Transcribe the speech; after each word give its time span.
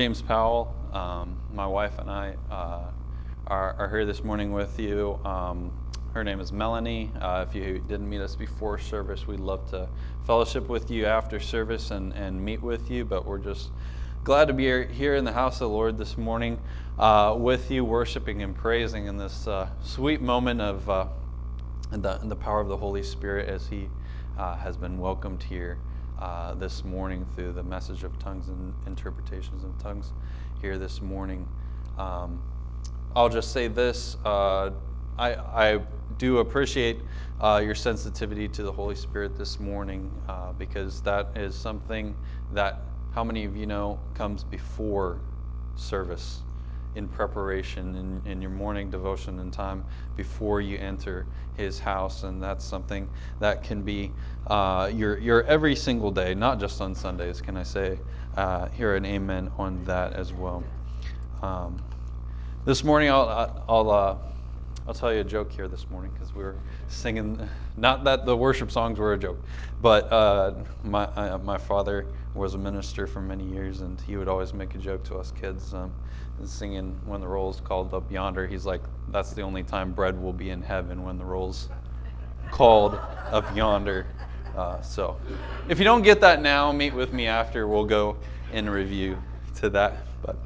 James 0.00 0.22
Powell. 0.22 0.74
Um, 0.94 1.36
my 1.52 1.66
wife 1.66 1.98
and 1.98 2.08
I 2.08 2.34
uh, 2.50 2.84
are, 3.48 3.74
are, 3.74 3.90
here 3.90 4.06
this 4.06 4.24
morning 4.24 4.50
with 4.50 4.80
you. 4.80 5.20
Um, 5.26 5.70
her 6.14 6.24
name 6.24 6.40
is 6.40 6.52
Melanie. 6.52 7.12
Uh, 7.20 7.44
if 7.46 7.54
you 7.54 7.80
didn't 7.86 8.08
meet 8.08 8.22
us 8.22 8.34
before 8.34 8.78
service, 8.78 9.26
we'd 9.26 9.40
love 9.40 9.68
to 9.72 9.86
fellowship 10.24 10.70
with 10.70 10.90
you 10.90 11.04
after 11.04 11.38
service 11.38 11.90
and, 11.90 12.14
and 12.14 12.42
meet 12.42 12.62
with 12.62 12.90
you. 12.90 13.04
But 13.04 13.26
we're 13.26 13.40
just 13.40 13.72
glad 14.24 14.48
to 14.48 14.54
be 14.54 14.86
here 14.86 15.16
in 15.16 15.24
the 15.26 15.34
house 15.34 15.56
of 15.56 15.68
the 15.68 15.68
Lord 15.68 15.98
this 15.98 16.16
morning 16.16 16.58
uh, 16.98 17.36
with 17.38 17.70
you, 17.70 17.84
worshiping 17.84 18.42
and 18.42 18.56
praising 18.56 19.04
in 19.04 19.18
this 19.18 19.46
uh, 19.46 19.68
sweet 19.82 20.22
moment 20.22 20.62
of 20.62 20.88
uh, 20.88 21.06
the, 21.90 22.18
the 22.22 22.36
power 22.36 22.60
of 22.60 22.68
the 22.68 22.76
Holy 22.78 23.02
Spirit 23.02 23.50
as 23.50 23.66
He 23.66 23.90
uh, 24.38 24.56
has 24.56 24.78
been 24.78 24.98
welcomed 24.98 25.42
here 25.42 25.76
uh, 26.20 26.54
this 26.54 26.84
morning 26.84 27.26
through 27.34 27.52
the 27.52 27.62
message 27.62 28.04
of 28.04 28.18
tongues 28.18 28.48
and 28.48 28.74
interpretations 28.86 29.64
of 29.64 29.76
tongues 29.78 30.12
here 30.60 30.78
this 30.78 31.00
morning. 31.00 31.46
Um, 31.98 32.42
I'll 33.14 33.28
just 33.28 33.52
say 33.52 33.68
this 33.68 34.16
uh, 34.24 34.70
I, 35.18 35.34
I, 35.34 35.80
do 36.18 36.38
appreciate 36.38 36.98
uh, 37.40 37.62
your 37.64 37.74
sensitivity 37.74 38.46
to 38.48 38.62
the 38.62 38.72
Holy 38.72 38.94
Spirit 38.94 39.38
this 39.38 39.58
morning 39.58 40.10
uh, 40.28 40.52
because 40.52 41.00
that 41.02 41.28
is 41.34 41.54
something 41.54 42.14
that, 42.52 42.82
how 43.14 43.24
many 43.24 43.44
of 43.44 43.56
you 43.56 43.66
know, 43.66 43.98
comes 44.12 44.44
before 44.44 45.18
service 45.76 46.42
in 46.94 47.08
preparation 47.08 47.94
in, 47.96 48.30
in 48.30 48.42
your 48.42 48.50
morning 48.50 48.90
devotion 48.90 49.38
and 49.38 49.52
time 49.52 49.84
before 50.16 50.60
you 50.60 50.76
enter 50.78 51.26
his 51.56 51.78
house. 51.78 52.24
And 52.24 52.42
that's 52.42 52.64
something 52.64 53.08
that 53.38 53.62
can 53.62 53.82
be 53.82 54.10
uh, 54.46 54.90
your, 54.92 55.18
your 55.18 55.44
every 55.44 55.76
single 55.76 56.10
day 56.10 56.34
not 56.34 56.58
just 56.58 56.80
on 56.80 56.94
sundays. 56.94 57.40
Can 57.40 57.56
i 57.56 57.62
say 57.62 57.98
uh, 58.36 58.66
hear 58.68 58.96
an 58.96 59.04
amen 59.04 59.50
on 59.58 59.84
that 59.84 60.14
as 60.14 60.32
well? 60.32 60.64
Um, 61.42 61.80
this 62.66 62.84
morning 62.84 63.08
i'll, 63.08 63.64
I'll, 63.68 63.90
uh, 63.90 64.16
I'll 64.86 64.92
tell 64.92 65.12
you 65.14 65.20
a 65.20 65.24
joke 65.24 65.50
here 65.50 65.66
this 65.66 65.88
morning 65.88 66.10
because 66.12 66.34
we 66.34 66.42
were 66.42 66.56
singing 66.88 67.48
not 67.78 68.04
that 68.04 68.26
the 68.26 68.36
worship 68.36 68.70
songs 68.70 68.98
were 68.98 69.14
a 69.14 69.18
joke 69.18 69.42
but 69.80 70.12
uh, 70.12 70.52
my, 70.84 71.04
uh, 71.04 71.38
my 71.38 71.56
father 71.56 72.06
was 72.34 72.52
a 72.52 72.58
minister 72.58 73.06
for 73.06 73.22
many 73.22 73.44
years 73.44 73.80
and 73.80 73.98
he 74.02 74.16
would 74.16 74.28
always 74.28 74.52
make 74.52 74.74
a 74.74 74.78
joke 74.78 75.02
to 75.04 75.16
us 75.16 75.32
kids 75.40 75.72
um, 75.72 75.90
singing 76.46 76.98
when 77.04 77.20
the 77.20 77.26
roll's 77.26 77.60
called 77.60 77.92
up 77.94 78.10
yonder. 78.10 78.46
He's 78.46 78.66
like, 78.66 78.82
that's 79.08 79.32
the 79.32 79.42
only 79.42 79.62
time 79.62 79.92
bread 79.92 80.20
will 80.20 80.32
be 80.32 80.50
in 80.50 80.62
heaven 80.62 81.04
when 81.04 81.18
the 81.18 81.24
roll's 81.24 81.68
called 82.50 82.94
up 83.30 83.54
yonder. 83.54 84.06
Uh, 84.56 84.80
so 84.80 85.16
if 85.68 85.78
you 85.78 85.84
don't 85.84 86.02
get 86.02 86.20
that 86.20 86.42
now, 86.42 86.72
meet 86.72 86.94
with 86.94 87.12
me 87.12 87.26
after. 87.26 87.66
We'll 87.66 87.84
go 87.84 88.16
in 88.52 88.68
review 88.68 89.16
to 89.56 89.70
that. 89.70 89.98
But 90.22 90.36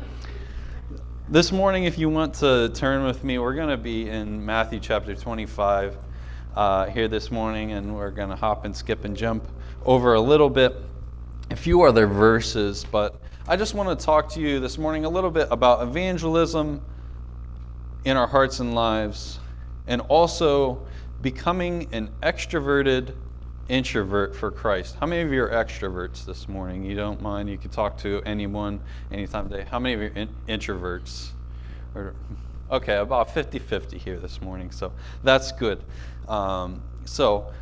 this 1.28 1.52
morning, 1.52 1.84
if 1.84 1.96
you 1.96 2.10
want 2.10 2.34
to 2.34 2.70
turn 2.74 3.04
with 3.04 3.24
me, 3.24 3.38
we're 3.38 3.54
going 3.54 3.70
to 3.70 3.76
be 3.76 4.08
in 4.08 4.44
Matthew 4.44 4.78
chapter 4.78 5.14
25 5.14 5.96
uh, 6.54 6.86
here 6.86 7.08
this 7.08 7.30
morning, 7.30 7.72
and 7.72 7.94
we're 7.94 8.10
going 8.10 8.28
to 8.28 8.36
hop 8.36 8.64
and 8.64 8.76
skip 8.76 9.04
and 9.04 9.16
jump 9.16 9.48
over 9.84 10.14
a 10.14 10.20
little 10.20 10.50
bit, 10.50 10.76
a 11.50 11.56
few 11.56 11.82
other 11.82 12.06
verses, 12.06 12.84
but 12.90 13.20
I 13.46 13.56
just 13.56 13.74
want 13.74 13.98
to 13.98 14.06
talk 14.06 14.30
to 14.30 14.40
you 14.40 14.58
this 14.58 14.78
morning 14.78 15.04
a 15.04 15.08
little 15.10 15.30
bit 15.30 15.48
about 15.50 15.82
evangelism 15.82 16.80
in 18.06 18.16
our 18.16 18.26
hearts 18.26 18.60
and 18.60 18.74
lives, 18.74 19.38
and 19.86 20.00
also 20.08 20.80
becoming 21.20 21.86
an 21.92 22.08
extroverted 22.22 23.14
introvert 23.68 24.34
for 24.34 24.50
Christ. 24.50 24.96
How 24.98 25.04
many 25.04 25.20
of 25.20 25.30
you 25.30 25.42
are 25.42 25.50
extroverts 25.50 26.24
this 26.24 26.48
morning? 26.48 26.84
You 26.84 26.96
don't 26.96 27.20
mind? 27.20 27.50
You 27.50 27.58
can 27.58 27.68
talk 27.68 27.98
to 27.98 28.22
anyone 28.24 28.80
anytime 29.12 29.44
of 29.44 29.52
day. 29.52 29.66
How 29.70 29.78
many 29.78 29.94
of 29.94 30.00
you 30.00 30.06
are 30.06 30.12
in- 30.12 30.34
introverts? 30.48 31.32
okay, 32.70 32.96
about 32.96 33.30
50 33.34 33.58
50 33.58 33.98
here 33.98 34.16
this 34.16 34.40
morning, 34.40 34.70
so 34.70 34.90
that's 35.22 35.52
good. 35.52 35.82
Um, 36.28 36.80
so, 37.04 37.52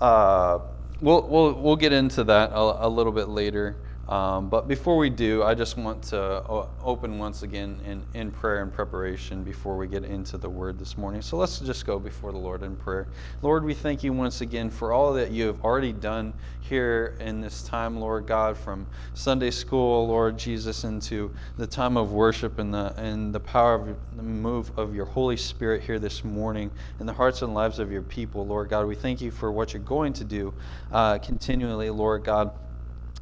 uh, 0.00 0.60
we'll, 1.00 1.26
we'll, 1.26 1.52
we'll 1.54 1.76
get 1.76 1.92
into 1.92 2.22
that 2.22 2.52
a, 2.52 2.86
a 2.86 2.88
little 2.88 3.10
bit 3.10 3.28
later. 3.28 3.74
Um, 4.08 4.48
but 4.48 4.66
before 4.66 4.96
we 4.96 5.10
do, 5.10 5.44
I 5.44 5.54
just 5.54 5.76
want 5.76 6.02
to 6.04 6.20
uh, 6.20 6.66
open 6.80 7.18
once 7.18 7.44
again 7.44 7.80
in, 7.84 8.04
in 8.14 8.32
prayer 8.32 8.60
and 8.60 8.72
preparation 8.72 9.44
before 9.44 9.76
we 9.76 9.86
get 9.86 10.04
into 10.04 10.36
the 10.38 10.50
word 10.50 10.76
this 10.76 10.98
morning. 10.98 11.22
So 11.22 11.36
let's 11.36 11.60
just 11.60 11.86
go 11.86 12.00
before 12.00 12.32
the 12.32 12.38
Lord 12.38 12.64
in 12.64 12.74
prayer. 12.74 13.06
Lord, 13.42 13.64
we 13.64 13.74
thank 13.74 14.02
you 14.02 14.12
once 14.12 14.40
again 14.40 14.70
for 14.70 14.92
all 14.92 15.12
that 15.14 15.30
you 15.30 15.46
have 15.46 15.60
already 15.60 15.92
done 15.92 16.34
here 16.58 17.14
in 17.20 17.40
this 17.40 17.62
time, 17.62 18.00
Lord 18.00 18.26
God, 18.26 18.58
from 18.58 18.88
Sunday 19.14 19.52
school, 19.52 20.08
Lord 20.08 20.36
Jesus, 20.36 20.82
into 20.82 21.32
the 21.56 21.66
time 21.66 21.96
of 21.96 22.12
worship 22.12 22.58
and 22.58 22.74
the, 22.74 22.92
and 22.96 23.32
the 23.32 23.40
power 23.40 23.74
of 23.74 23.96
the 24.16 24.22
move 24.22 24.72
of 24.76 24.96
your 24.96 25.06
Holy 25.06 25.36
Spirit 25.36 25.84
here 25.84 26.00
this 26.00 26.24
morning 26.24 26.72
in 26.98 27.06
the 27.06 27.12
hearts 27.12 27.42
and 27.42 27.54
lives 27.54 27.78
of 27.78 27.92
your 27.92 28.02
people, 28.02 28.44
Lord 28.44 28.68
God. 28.68 28.88
We 28.88 28.96
thank 28.96 29.20
you 29.20 29.30
for 29.30 29.52
what 29.52 29.72
you're 29.72 29.82
going 29.82 30.12
to 30.14 30.24
do 30.24 30.52
uh, 30.90 31.18
continually, 31.18 31.88
Lord 31.88 32.24
God 32.24 32.50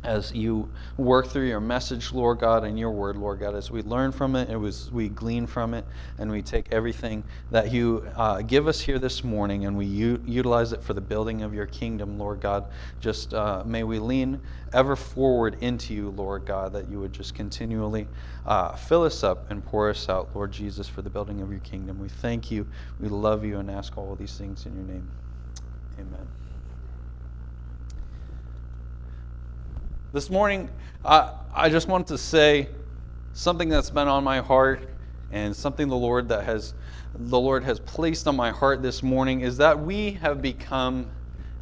as 0.05 0.33
you 0.35 0.71
work 0.97 1.29
through 1.29 1.49
your 1.49 1.61
message, 1.61 2.13
Lord 2.13 2.39
God, 2.39 2.65
and 2.65 2.79
your 2.79 2.91
word, 2.91 3.17
Lord 3.17 3.41
God, 3.41 3.55
as 3.55 3.71
we 3.71 3.83
learn 3.83 4.13
from 4.13 4.37
it, 4.37 4.49
was, 4.59 4.91
we 4.93 5.09
glean 5.09 5.47
from 5.47 5.75
it, 5.75 5.87
and 6.19 6.31
we 6.31 6.43
take 6.43 6.69
everything 6.73 7.25
that 7.51 7.73
you 7.73 8.09
uh, 8.17 8.43
give 8.43 8.69
us 8.69 8.81
here 8.81 8.99
this 8.99 9.25
morning 9.25 9.67
and 9.67 9.77
we 9.77 9.87
u- 9.87 10.23
utilize 10.25 10.73
it 10.73 10.83
for 10.83 10.95
the 10.95 11.01
building 11.01 11.43
of 11.43 11.55
your 11.55 11.67
kingdom, 11.67 12.19
Lord 12.19 12.41
God. 12.41 12.67
Just 13.01 13.35
uh, 13.35 13.63
may 13.67 13.85
we 13.85 13.99
lean 13.99 14.41
ever 14.73 14.97
forward 14.97 15.57
into 15.61 15.95
you, 15.95 16.11
Lord 16.11 16.47
God, 16.47 16.73
that 16.73 16.89
you 16.89 17.01
would 17.01 17.13
just 17.13 17.35
continually 17.35 18.09
uh, 18.47 18.75
fill 18.77 19.05
us 19.05 19.25
up 19.25 19.51
and 19.51 19.65
pour 19.65 19.91
us 19.91 20.09
out, 20.09 20.31
Lord 20.35 20.53
Jesus, 20.53 20.89
for 20.89 21.03
the 21.03 21.11
building 21.11 21.41
of 21.43 21.51
your 21.51 21.61
kingdom. 21.61 21.99
We 21.99 22.09
thank 22.09 22.51
you, 22.51 22.67
we 22.99 23.09
love 23.09 23.45
you, 23.45 23.59
and 23.59 23.71
ask 23.71 23.97
all 23.99 24.13
of 24.13 24.19
these 24.19 24.37
things 24.37 24.67
in 24.67 24.75
your 24.75 24.85
name. 24.85 25.09
Amen. 25.99 26.29
This 30.13 30.29
morning, 30.29 30.69
I, 31.05 31.31
I 31.55 31.69
just 31.69 31.87
want 31.87 32.09
to 32.09 32.19
say 32.19 32.69
something 33.33 33.69
that's 33.69 33.91
been 33.91 34.09
on 34.09 34.25
my 34.25 34.41
heart 34.41 34.89
and 35.31 35.55
something 35.55 35.87
the 35.87 35.97
Lord 35.97 36.29
that 36.31 36.43
has 36.43 36.75
the 37.15 37.39
Lord 37.39 37.63
has 37.63 37.79
placed 37.79 38.27
on 38.27 38.35
my 38.35 38.51
heart 38.51 38.83
this 38.83 39.05
morning 39.05 39.43
is 39.43 39.57
that 39.59 39.79
we 39.79 40.11
have 40.15 40.43
become 40.43 41.07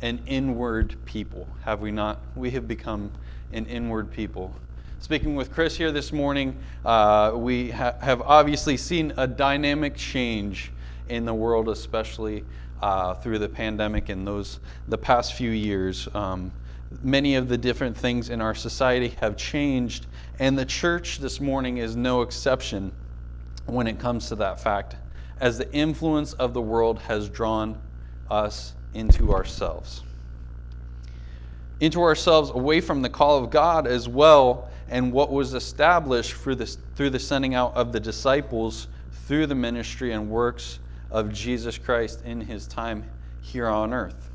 an 0.01 0.23
inward 0.25 0.97
people, 1.05 1.47
have 1.63 1.83
we 1.83 1.91
not? 1.91 2.23
We 2.37 2.51
have 2.53 2.67
become 2.67 3.13
an 3.53 3.67
inward 3.67 4.11
people. 4.11 4.57
Speaking 4.99 5.37
with 5.37 5.53
Chris 5.53 5.77
here 5.77 5.93
this 5.93 6.11
morning, 6.11 6.59
uh, 6.87 7.33
we 7.35 7.71
ha- 7.71 7.97
have 8.01 8.23
obviously 8.23 8.79
seen 8.79 9.13
a 9.19 9.27
dynamic 9.27 9.95
change 9.95 10.73
in 11.11 11.27
the 11.27 11.35
world, 11.35 11.69
especially 11.69 12.45
uh, 12.81 13.13
through 13.13 13.41
the 13.41 13.49
pandemic 13.51 14.09
and 14.09 14.27
those 14.27 14.59
the 14.89 14.97
past 14.97 15.35
few 15.35 15.51
years. 15.51 16.09
Um, 16.15 16.51
many 17.03 17.35
of 17.35 17.49
the 17.49 17.59
different 17.59 17.97
things 17.97 18.31
in 18.31 18.41
our 18.41 18.55
society 18.55 19.09
have 19.21 19.37
changed, 19.37 20.07
and 20.39 20.59
the 20.59 20.65
church 20.65 21.19
this 21.19 21.41
morning 21.41 21.79
is 21.79 21.97
no 21.97 22.23
exception 22.23 22.93
when 23.67 23.87
it 23.87 23.99
comes 23.99 24.29
to 24.29 24.37
that 24.37 24.61
fact, 24.61 24.97
as 25.41 25.59
the 25.59 25.73
influence 25.73 26.33
of 26.35 26.55
the 26.55 26.63
world 26.63 26.99
has 27.01 27.29
drawn 27.29 27.79
us 28.31 28.75
into 28.95 29.33
ourselves. 29.33 30.03
Into 31.81 32.01
ourselves 32.01 32.51
away 32.51 32.81
from 32.81 33.03
the 33.03 33.11
call 33.11 33.43
of 33.43 33.51
God 33.51 33.87
as 33.87 34.09
well, 34.09 34.71
and 34.89 35.13
what 35.13 35.31
was 35.31 35.55
established 35.55 36.35
through, 36.35 36.57
this, 36.57 36.79
through 36.97 37.11
the 37.11 37.19
sending 37.19 37.55
out 37.55 37.75
of 37.75 37.93
the 37.93 38.01
disciples 38.01 38.89
through 39.27 39.47
the 39.47 39.55
ministry 39.55 40.13
and 40.13 40.31
works 40.31 40.79
of 41.11 41.33
Jesus 41.33 41.77
Christ 41.77 42.23
in 42.25 42.41
his 42.41 42.67
time 42.67 43.05
here 43.43 43.69
on 43.69 43.93
earth. 43.93 44.28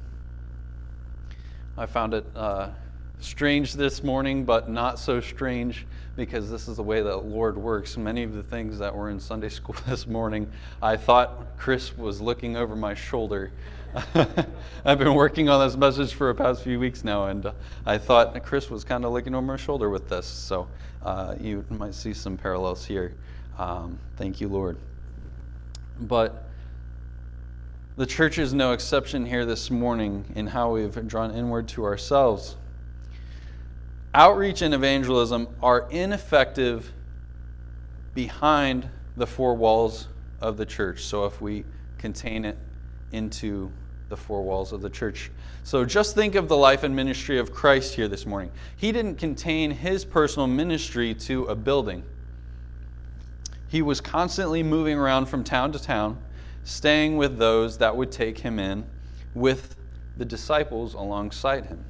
I 1.76 1.88
found 1.88 2.14
it 2.14 2.26
uh, 2.36 2.70
strange 3.20 3.74
this 3.74 4.04
morning, 4.04 4.46
but 4.46 4.70
not 4.70 5.00
so 5.00 5.20
strange 5.20 5.88
because 6.16 6.52
this 6.52 6.68
is 6.68 6.78
the 6.78 6.84
way 6.84 7.02
that 7.02 7.10
the 7.10 7.18
Lord 7.18 7.58
works. 7.58 7.98
Many 7.98 8.22
of 8.22 8.34
the 8.34 8.44
things 8.44 8.78
that 8.78 8.96
were 8.96 9.10
in 9.10 9.20
Sunday 9.20 9.50
school 9.50 9.76
this 9.88 10.06
morning, 10.06 10.52
I 10.84 10.98
thought 10.98 11.58
Chris 11.58 11.98
was 11.98 12.22
looking 12.22 12.58
over 12.58 12.76
my 12.76 12.94
shoulder. 12.94 13.52
I've 14.86 15.00
been 15.00 15.16
working 15.16 15.50
on 15.50 15.66
this 15.66 15.76
message 15.76 16.14
for 16.14 16.28
the 16.32 16.44
past 16.44 16.64
few 16.64 16.80
weeks 16.80 17.04
now, 17.04 17.26
and 17.26 17.52
I 17.88 17.98
thought 17.98 18.44
Chris 18.44 18.70
was 18.70 18.84
kind 18.84 19.04
of 19.04 19.12
looking 19.12 19.34
over 19.34 19.46
my 19.46 19.58
shoulder 19.58 19.90
with 19.90 20.08
this. 20.10 20.28
So 20.28 20.68
uh, 21.02 21.36
you 21.40 21.66
might 21.70 21.96
see 21.96 22.14
some 22.14 22.38
parallels 22.38 22.86
here. 22.86 23.16
Um, 23.58 23.98
thank 24.16 24.40
you, 24.40 24.48
Lord. 24.48 24.78
But 26.02 26.50
the 27.96 28.06
church 28.06 28.38
is 28.40 28.54
no 28.54 28.72
exception 28.72 29.26
here 29.26 29.46
this 29.46 29.70
morning 29.70 30.26
in 30.36 30.48
how 30.48 30.72
we've 30.72 31.08
drawn 31.08 31.34
inward 31.34 31.68
to 31.70 31.84
ourselves. 31.84 32.56
Outreach 34.16 34.62
and 34.62 34.74
evangelism 34.74 35.48
are 35.62 35.88
ineffective 35.90 36.92
behind 38.16 38.90
the 39.18 39.28
four 39.28 39.56
walls 39.56 40.08
of 40.42 40.58
the 40.58 40.66
church. 40.66 41.04
So 41.04 41.26
if 41.26 41.42
we 41.42 41.66
contain 41.98 42.46
it 42.46 42.58
into 43.12 43.72
the 44.10 44.18
four 44.18 44.44
walls 44.44 44.74
of 44.74 44.82
the 44.82 44.90
church. 44.90 45.32
So 45.64 45.86
just 45.86 46.14
think 46.14 46.36
of 46.36 46.48
the 46.48 46.58
life 46.58 46.84
and 46.84 46.96
ministry 46.96 47.40
of 47.40 47.54
Christ 47.54 47.96
here 47.96 48.08
this 48.08 48.26
morning. 48.26 48.52
He 48.76 48.92
didn't 48.92 49.16
contain 49.16 49.72
his 49.72 50.06
personal 50.06 50.48
ministry 50.48 51.16
to 51.16 51.46
a 51.46 51.56
building. 51.56 52.04
He 53.70 53.82
was 53.82 54.02
constantly 54.02 54.62
moving 54.62 54.98
around 55.00 55.28
from 55.28 55.44
town 55.44 55.72
to 55.72 55.80
town, 55.82 56.20
staying 56.64 57.18
with 57.18 57.38
those 57.38 57.78
that 57.80 57.96
would 57.96 58.12
take 58.12 58.40
him 58.40 58.60
in, 58.60 58.86
with 59.34 59.76
the 60.18 60.26
disciples 60.26 60.94
alongside 60.94 61.66
him. 61.66 61.84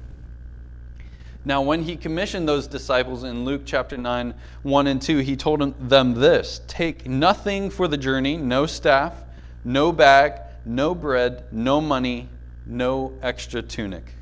Now, 1.44 1.60
when 1.60 1.82
he 1.82 1.96
commissioned 1.96 2.48
those 2.48 2.66
disciples 2.66 3.22
in 3.22 3.44
Luke 3.44 3.62
chapter 3.66 3.98
9, 3.98 4.32
1 4.62 4.86
and 4.86 5.02
2, 5.02 5.18
he 5.18 5.36
told 5.36 5.88
them 5.88 6.14
this 6.14 6.62
Take 6.66 7.06
nothing 7.06 7.68
for 7.68 7.86
the 7.86 7.98
journey, 7.98 8.38
no 8.38 8.64
staff, 8.64 9.24
no 9.62 9.92
bag, 9.92 10.40
no 10.64 10.94
bread, 10.94 11.44
no 11.52 11.82
money, 11.82 12.30
no 12.64 13.12
extra 13.22 13.60
tunic. 13.60 14.14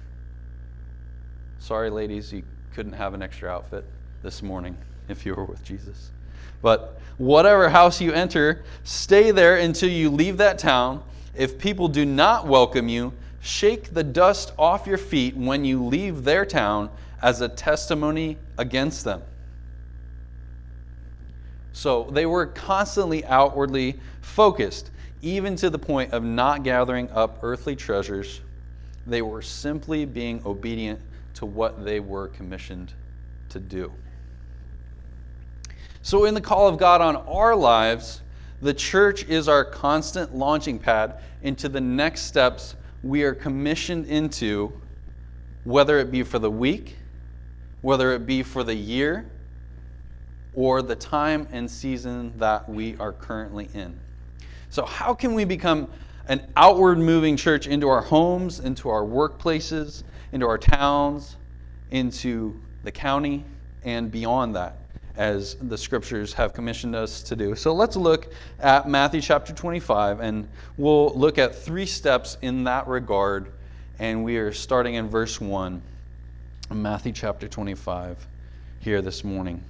Sorry, 1.61 1.91
ladies, 1.91 2.33
you 2.33 2.43
couldn't 2.75 2.95
have 2.95 3.15
an 3.15 3.23
extra 3.23 3.49
outfit 3.49 3.85
this 4.23 4.43
morning 4.43 4.77
if 5.09 5.25
you 5.25 5.35
were 5.35 5.45
with 5.45 5.63
Jesus. 5.63 6.11
But 6.63 6.99
whatever 7.19 7.69
house 7.69 8.01
you 8.01 8.13
enter, 8.13 8.65
stay 8.85 9.31
there 9.33 9.57
until 9.57 9.91
you 9.91 10.09
leave 10.09 10.39
that 10.39 10.59
town. 10.59 11.03
If 11.37 11.59
people 11.59 11.89
do 11.89 12.07
not 12.07 12.47
welcome 12.47 12.89
you, 12.89 13.13
shake 13.41 13.93
the 13.93 14.05
dust 14.05 14.53
off 14.59 14.87
your 14.87 14.99
feet 14.99 15.37
when 15.37 15.65
you 15.65 15.85
leave 15.85 16.25
their 16.25 16.47
town 16.47 16.89
as 17.21 17.41
a 17.41 17.49
testimony 17.49 18.39
against 18.57 19.05
them. 19.05 19.23
So 21.73 22.09
they 22.13 22.27
were 22.27 22.47
constantly 22.47 23.25
outwardly 23.25 23.99
focused, 24.21 24.91
even 25.23 25.57
to 25.57 25.71
the 25.71 25.79
point 25.79 26.13
of 26.13 26.23
not 26.23 26.63
gathering 26.63 27.11
up 27.11 27.39
earthly 27.43 27.75
treasures. 27.75 28.41
They 29.07 29.23
were 29.23 29.43
simply 29.43 30.05
being 30.05 30.43
obedient 30.45 31.01
to 31.35 31.47
what 31.47 31.85
they 31.85 31.99
were 31.99 32.29
commissioned 32.29 32.93
to 33.49 33.59
do. 33.59 33.93
So, 36.05 36.25
in 36.25 36.35
the 36.35 36.41
call 36.41 36.67
of 36.67 36.79
God 36.79 37.01
on 37.01 37.15
our 37.15 37.55
lives, 37.55 38.23
the 38.61 38.75
church 38.75 39.25
is 39.29 39.49
our 39.49 39.65
constant 39.65 40.35
launching 40.35 40.79
pad 40.79 41.21
into 41.43 41.69
the 41.69 41.81
next 41.81 42.23
steps 42.23 42.75
we 43.05 43.23
are 43.23 43.35
commissioned 43.35 44.07
into, 44.07 44.73
whether 45.63 46.01
it 46.01 46.11
be 46.11 46.25
for 46.25 46.41
the 46.41 46.51
week, 46.51 46.97
whether 47.83 48.13
it 48.13 48.27
be 48.27 48.43
for 48.43 48.65
the 48.65 48.75
year, 48.75 49.31
or 50.55 50.83
the 50.83 50.97
time 50.97 51.47
and 51.53 51.71
season 51.71 52.33
that 52.37 52.69
we 52.69 52.97
are 52.97 53.13
currently 53.13 53.69
in. 53.73 53.97
So, 54.71 54.85
how 54.85 55.15
can 55.15 55.35
we 55.35 55.45
become 55.45 55.89
an 56.27 56.49
outward 56.57 56.99
moving 56.99 57.37
church 57.37 57.69
into 57.69 57.89
our 57.89 58.03
homes, 58.03 58.59
into 58.59 58.89
our 58.89 59.03
workplaces, 59.03 60.03
into 60.33 60.49
our 60.49 60.59
towns, 60.59 61.37
into 61.93 62.61
the 62.83 62.91
county, 62.91 63.45
and 63.85 64.11
beyond 64.11 64.57
that? 64.57 64.82
As 65.17 65.55
the 65.57 65.77
scriptures 65.77 66.33
have 66.33 66.55
commissioned 66.55 66.95
us 66.97 67.23
to 67.23 67.37
do. 67.37 67.55
So 67.55 67.75
let's 67.75 67.97
look 67.97 68.33
at 68.61 68.89
Matthew 68.89 69.21
chapter 69.21 69.53
25, 69.53 70.21
and 70.21 70.49
we'll 70.77 71.13
look 71.15 71.39
at 71.39 71.55
three 71.55 71.87
steps 71.87 72.39
in 72.43 72.65
that 72.65 72.87
regard. 72.87 73.53
And 73.99 74.25
we 74.25 74.39
are 74.39 74.53
starting 74.53 74.95
in 74.95 75.09
verse 75.09 75.41
1, 75.41 75.83
Matthew 76.71 77.13
chapter 77.13 77.47
25, 77.47 78.27
here 78.81 79.03
this 79.03 79.23
morning. 79.23 79.63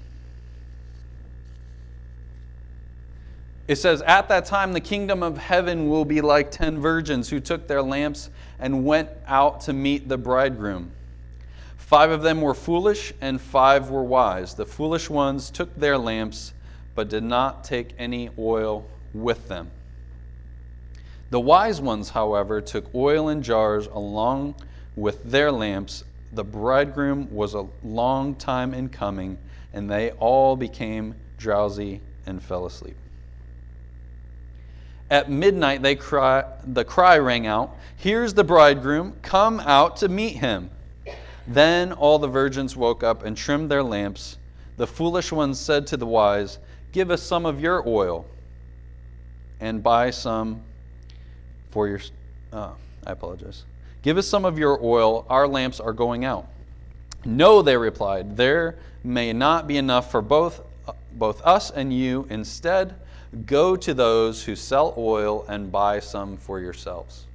It 3.69 3.77
says, 3.77 4.03
At 4.03 4.29
that 4.29 4.47
time, 4.47 4.73
the 4.73 4.81
kingdom 4.81 5.23
of 5.23 5.39
heaven 5.39 5.89
will 5.89 6.05
be 6.05 6.21
like 6.21 6.51
ten 6.51 6.79
virgins 6.79 7.29
who 7.29 7.41
took 7.41 7.67
their 7.67 7.83
lamps 7.83 8.31
and 8.59 8.85
went 8.85 9.09
out 9.27 9.63
to 9.63 9.73
meet 9.73 10.09
the 10.09 10.19
bridegroom. 10.19 10.93
Five 11.93 12.11
of 12.11 12.23
them 12.23 12.41
were 12.41 12.55
foolish, 12.55 13.13
and 13.21 13.39
five 13.39 13.91
were 13.91 14.03
wise. 14.03 14.55
The 14.55 14.65
foolish 14.65 15.11
ones 15.11 15.51
took 15.51 15.77
their 15.77 15.99
lamps, 15.99 16.55
but 16.95 17.11
did 17.11 17.23
not 17.23 17.65
take 17.65 17.93
any 17.99 18.31
oil 18.39 18.87
with 19.13 19.47
them. 19.49 19.71
The 21.29 21.41
wise 21.41 21.83
ones, 21.83 22.09
however, 22.09 22.63
took 22.63 22.87
oil 22.95 23.29
in 23.29 23.43
jars 23.43 23.89
along 23.89 24.55
with 24.97 25.23
their 25.31 25.53
lamps. 25.53 26.03
The 26.33 26.45
bridegroom 26.45 27.31
was 27.31 27.53
a 27.53 27.67
long 27.85 28.37
time 28.37 28.73
in 28.73 28.89
coming, 28.89 29.37
and 29.75 29.91
they 29.91 30.13
all 30.13 30.57
became 30.57 31.15
drowsy 31.37 32.01
and 32.25 32.43
fell 32.43 32.65
asleep. 32.65 32.97
At 35.11 35.31
midnight, 35.31 35.83
they 35.83 35.97
cry, 35.97 36.45
the 36.65 36.87
cry 36.87 37.19
rang 37.19 37.47
out 37.47 37.77
Here's 37.99 38.33
the 38.33 38.45
bridegroom, 38.45 39.17
come 39.21 39.61
out 39.61 39.99
to 39.99 40.09
meet 40.09 40.37
him. 40.37 40.71
Then 41.47 41.93
all 41.93 42.19
the 42.19 42.29
virgins 42.29 42.77
woke 42.77 43.03
up 43.03 43.25
and 43.25 43.37
trimmed 43.37 43.71
their 43.71 43.83
lamps. 43.83 44.39
The 44.77 44.87
foolish 44.87 45.33
ones 45.33 45.59
said 45.59 45.87
to 45.89 45.97
the 45.97 46.07
wise, 46.07 46.59
Give 46.93 47.11
us 47.11 47.23
some 47.23 47.47
of 47.47 47.61
your 47.61 47.87
oil 47.89 48.27
and 49.61 49.83
buy 49.83 50.11
some 50.11 50.63
for 51.71 51.89
your. 51.89 52.01
Uh, 52.53 52.73
I 53.07 53.13
apologize. 53.13 53.65
Give 54.03 54.19
us 54.19 54.27
some 54.27 54.45
of 54.45 54.59
your 54.59 54.83
oil. 54.85 55.25
Our 55.29 55.49
lamps 55.49 55.81
are 55.81 55.93
going 55.93 56.25
out. 56.25 56.49
No, 57.25 57.63
they 57.63 57.77
replied, 57.77 58.37
there 58.37 58.77
may 59.05 59.33
not 59.33 59.67
be 59.67 59.77
enough 59.77 60.11
for 60.11 60.21
both, 60.21 60.61
both 61.13 61.41
us 61.43 61.71
and 61.71 61.93
you. 61.93 62.27
Instead, 62.31 62.95
go 63.47 63.77
to 63.77 63.95
those 63.95 64.43
who 64.43 64.57
sell 64.57 64.93
oil 64.97 65.45
and 65.49 65.71
buy 65.71 66.01
some 66.01 66.37
for 66.37 66.59
yourselves. 66.59 67.27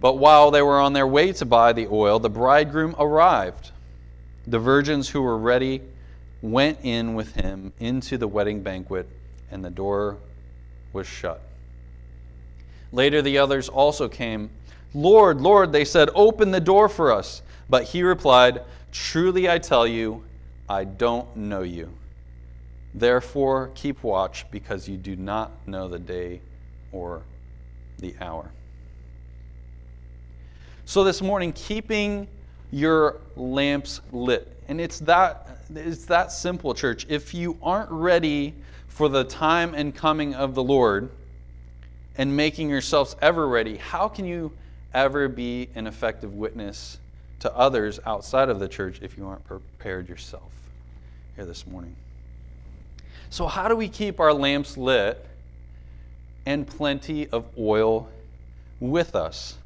But 0.00 0.14
while 0.14 0.50
they 0.50 0.62
were 0.62 0.80
on 0.80 0.94
their 0.94 1.06
way 1.06 1.32
to 1.34 1.44
buy 1.44 1.72
the 1.72 1.86
oil, 1.88 2.18
the 2.18 2.30
bridegroom 2.30 2.96
arrived. 2.98 3.70
The 4.46 4.58
virgins 4.58 5.08
who 5.08 5.20
were 5.20 5.36
ready 5.36 5.82
went 6.42 6.78
in 6.82 7.14
with 7.14 7.34
him 7.34 7.72
into 7.78 8.16
the 8.16 8.26
wedding 8.26 8.62
banquet, 8.62 9.06
and 9.50 9.62
the 9.64 9.70
door 9.70 10.16
was 10.92 11.06
shut. 11.06 11.42
Later, 12.92 13.20
the 13.20 13.38
others 13.38 13.68
also 13.68 14.08
came. 14.08 14.50
Lord, 14.94 15.40
Lord, 15.40 15.70
they 15.70 15.84
said, 15.84 16.08
open 16.14 16.50
the 16.50 16.60
door 16.60 16.88
for 16.88 17.12
us. 17.12 17.42
But 17.68 17.84
he 17.84 18.02
replied, 18.02 18.62
Truly 18.90 19.48
I 19.48 19.58
tell 19.58 19.86
you, 19.86 20.24
I 20.68 20.84
don't 20.84 21.36
know 21.36 21.62
you. 21.62 21.92
Therefore, 22.94 23.70
keep 23.74 24.02
watch, 24.02 24.50
because 24.50 24.88
you 24.88 24.96
do 24.96 25.14
not 25.14 25.52
know 25.68 25.86
the 25.86 25.98
day 25.98 26.40
or 26.90 27.22
the 27.98 28.14
hour. 28.20 28.50
So 30.90 31.04
this 31.04 31.22
morning, 31.22 31.52
keeping 31.52 32.26
your 32.72 33.20
lamps 33.36 34.00
lit. 34.10 34.60
And 34.66 34.80
it's 34.80 34.98
that 34.98 35.60
it's 35.72 36.06
that 36.06 36.32
simple, 36.32 36.74
church. 36.74 37.06
If 37.08 37.32
you 37.32 37.56
aren't 37.62 37.92
ready 37.92 38.56
for 38.88 39.08
the 39.08 39.22
time 39.22 39.74
and 39.74 39.94
coming 39.94 40.34
of 40.34 40.56
the 40.56 40.64
Lord 40.64 41.08
and 42.18 42.36
making 42.36 42.70
yourselves 42.70 43.14
ever 43.22 43.46
ready, 43.46 43.76
how 43.76 44.08
can 44.08 44.24
you 44.24 44.50
ever 44.92 45.28
be 45.28 45.68
an 45.76 45.86
effective 45.86 46.34
witness 46.34 46.98
to 47.38 47.56
others 47.56 48.00
outside 48.04 48.48
of 48.48 48.58
the 48.58 48.66
church 48.66 48.98
if 49.00 49.16
you 49.16 49.28
aren't 49.28 49.44
prepared 49.44 50.08
yourself 50.08 50.50
here 51.36 51.44
this 51.44 51.68
morning? 51.68 51.94
So, 53.30 53.46
how 53.46 53.68
do 53.68 53.76
we 53.76 53.88
keep 53.88 54.18
our 54.18 54.32
lamps 54.32 54.76
lit 54.76 55.24
and 56.46 56.66
plenty 56.66 57.28
of 57.28 57.46
oil 57.56 58.08
with 58.80 59.14
us? 59.14 59.56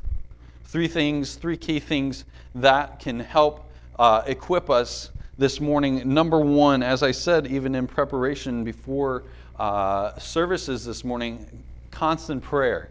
Three 0.65 0.89
things, 0.89 1.37
three 1.37 1.57
key 1.57 1.79
things 1.79 2.25
that 2.55 2.99
can 2.99 3.21
help 3.21 3.71
uh, 3.99 4.23
equip 4.27 4.71
us 4.71 5.11
this 5.39 5.61
morning. 5.61 6.13
Number 6.13 6.41
one, 6.41 6.83
as 6.83 7.03
I 7.03 7.11
said, 7.11 7.47
even 7.47 7.75
in 7.75 7.87
preparation 7.87 8.65
before 8.65 9.25
uh, 9.59 10.17
services 10.19 10.85
this 10.85 11.05
morning, 11.05 11.47
constant 11.91 12.43
prayer. 12.43 12.91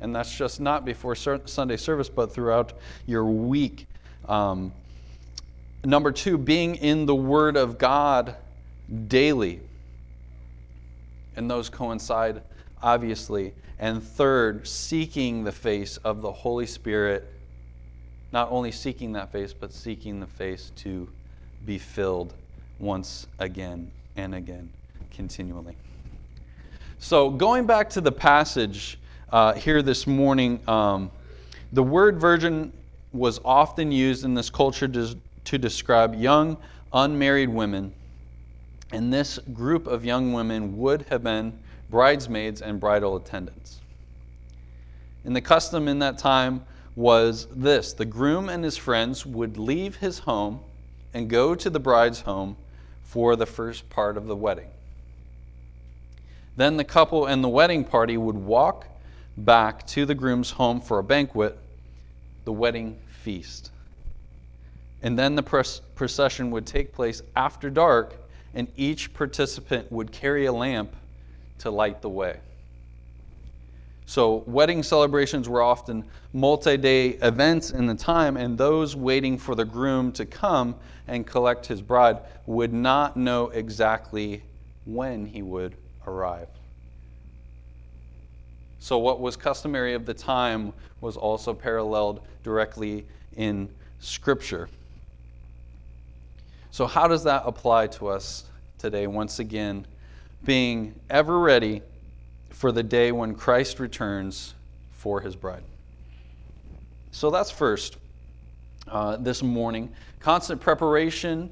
And 0.00 0.14
that's 0.14 0.36
just 0.36 0.60
not 0.60 0.84
before 0.84 1.14
Sunday 1.14 1.76
service, 1.76 2.08
but 2.08 2.32
throughout 2.32 2.74
your 3.06 3.24
week. 3.24 3.86
Um, 4.28 4.72
number 5.84 6.12
two, 6.12 6.36
being 6.36 6.76
in 6.76 7.06
the 7.06 7.14
Word 7.14 7.56
of 7.56 7.78
God 7.78 8.36
daily. 9.08 9.60
And 11.36 11.50
those 11.50 11.68
coincide, 11.68 12.42
obviously. 12.82 13.54
And 13.78 14.02
third, 14.02 14.66
seeking 14.66 15.44
the 15.44 15.52
face 15.52 15.96
of 15.98 16.22
the 16.22 16.32
Holy 16.32 16.66
Spirit. 16.66 17.30
Not 18.32 18.50
only 18.50 18.72
seeking 18.72 19.12
that 19.12 19.30
face, 19.32 19.52
but 19.52 19.72
seeking 19.72 20.20
the 20.20 20.26
face 20.26 20.72
to 20.76 21.08
be 21.66 21.78
filled 21.78 22.34
once 22.78 23.26
again 23.38 23.90
and 24.16 24.34
again, 24.34 24.70
continually. 25.10 25.76
So, 26.98 27.30
going 27.30 27.66
back 27.66 27.90
to 27.90 28.00
the 28.00 28.12
passage 28.12 28.98
uh, 29.32 29.52
here 29.54 29.82
this 29.82 30.06
morning, 30.06 30.60
um, 30.68 31.10
the 31.72 31.82
word 31.82 32.20
virgin 32.20 32.72
was 33.12 33.40
often 33.44 33.92
used 33.92 34.24
in 34.24 34.34
this 34.34 34.50
culture 34.50 34.88
to, 34.88 35.16
to 35.44 35.58
describe 35.58 36.14
young, 36.14 36.56
unmarried 36.92 37.48
women. 37.48 37.92
And 38.92 39.12
this 39.12 39.38
group 39.52 39.86
of 39.86 40.04
young 40.04 40.32
women 40.32 40.76
would 40.78 41.02
have 41.10 41.22
been 41.22 41.58
bridesmaids 41.94 42.60
and 42.60 42.80
bridal 42.80 43.14
attendants. 43.14 43.78
And 45.24 45.36
the 45.36 45.40
custom 45.40 45.86
in 45.86 46.00
that 46.00 46.18
time 46.18 46.64
was 46.96 47.46
this 47.54 47.92
the 47.92 48.04
groom 48.04 48.48
and 48.48 48.64
his 48.64 48.76
friends 48.76 49.24
would 49.24 49.58
leave 49.58 49.94
his 49.94 50.18
home 50.18 50.58
and 51.14 51.30
go 51.30 51.54
to 51.54 51.70
the 51.70 51.78
bride's 51.78 52.22
home 52.22 52.56
for 53.04 53.36
the 53.36 53.46
first 53.46 53.88
part 53.90 54.16
of 54.16 54.26
the 54.26 54.34
wedding. 54.34 54.70
Then 56.56 56.78
the 56.78 56.82
couple 56.82 57.26
and 57.26 57.44
the 57.44 57.48
wedding 57.48 57.84
party 57.84 58.16
would 58.16 58.34
walk 58.34 58.88
back 59.36 59.86
to 59.86 60.04
the 60.04 60.16
groom's 60.16 60.50
home 60.50 60.80
for 60.80 60.98
a 60.98 61.04
banquet, 61.04 61.56
the 62.44 62.52
wedding 62.52 62.98
feast. 63.22 63.70
And 65.00 65.16
then 65.16 65.36
the 65.36 65.44
procession 65.94 66.50
would 66.50 66.66
take 66.66 66.92
place 66.92 67.22
after 67.36 67.70
dark, 67.70 68.16
and 68.52 68.66
each 68.76 69.14
participant 69.14 69.92
would 69.92 70.10
carry 70.10 70.46
a 70.46 70.52
lamp 70.52 70.96
to 71.64 71.70
light 71.70 72.02
the 72.02 72.08
way. 72.10 72.38
So, 74.04 74.44
wedding 74.46 74.82
celebrations 74.82 75.48
were 75.48 75.62
often 75.62 76.04
multi 76.34 76.76
day 76.76 77.08
events 77.22 77.70
in 77.70 77.86
the 77.86 77.94
time, 77.94 78.36
and 78.36 78.58
those 78.58 78.94
waiting 78.94 79.38
for 79.38 79.54
the 79.54 79.64
groom 79.64 80.12
to 80.12 80.26
come 80.26 80.76
and 81.08 81.26
collect 81.26 81.64
his 81.64 81.80
bride 81.80 82.18
would 82.44 82.74
not 82.74 83.16
know 83.16 83.48
exactly 83.48 84.42
when 84.84 85.24
he 85.24 85.40
would 85.40 85.74
arrive. 86.06 86.48
So, 88.78 88.98
what 88.98 89.20
was 89.20 89.34
customary 89.34 89.94
of 89.94 90.04
the 90.04 90.12
time 90.12 90.74
was 91.00 91.16
also 91.16 91.54
paralleled 91.54 92.20
directly 92.42 93.06
in 93.36 93.70
Scripture. 94.00 94.68
So, 96.70 96.86
how 96.86 97.08
does 97.08 97.24
that 97.24 97.44
apply 97.46 97.86
to 97.86 98.08
us 98.08 98.44
today? 98.76 99.06
Once 99.06 99.38
again, 99.38 99.86
being 100.44 100.94
ever 101.10 101.38
ready 101.38 101.82
for 102.50 102.72
the 102.72 102.82
day 102.82 103.12
when 103.12 103.34
Christ 103.34 103.80
returns 103.80 104.54
for 104.92 105.20
his 105.20 105.36
bride. 105.36 105.62
So, 107.10 107.30
that's 107.30 107.50
first 107.50 107.96
uh, 108.88 109.16
this 109.16 109.42
morning. 109.42 109.92
Constant 110.20 110.60
preparation 110.60 111.50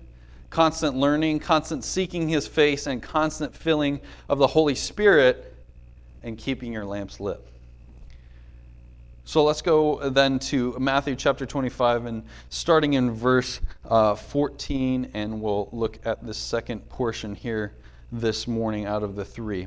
constant 0.52 0.94
learning, 0.94 1.40
constant 1.40 1.82
seeking 1.82 2.28
His 2.28 2.46
face, 2.46 2.86
and 2.86 3.02
constant 3.02 3.56
filling 3.56 4.00
of 4.28 4.38
the 4.38 4.46
Holy 4.46 4.74
Spirit, 4.74 5.54
and 6.22 6.38
keeping 6.38 6.72
your 6.72 6.84
lamps 6.84 7.18
lit. 7.18 7.40
So 9.24 9.44
let's 9.44 9.62
go 9.62 10.10
then 10.10 10.38
to 10.40 10.76
Matthew 10.78 11.16
chapter 11.16 11.46
25 11.46 12.06
and 12.06 12.22
starting 12.50 12.94
in 12.94 13.12
verse 13.12 13.60
uh, 13.88 14.14
14, 14.14 15.10
and 15.14 15.40
we'll 15.40 15.68
look 15.72 15.98
at 16.04 16.24
the 16.26 16.34
second 16.34 16.86
portion 16.88 17.34
here 17.34 17.72
this 18.12 18.46
morning 18.46 18.86
out 18.86 19.02
of 19.02 19.16
the 19.16 19.24
three. 19.24 19.66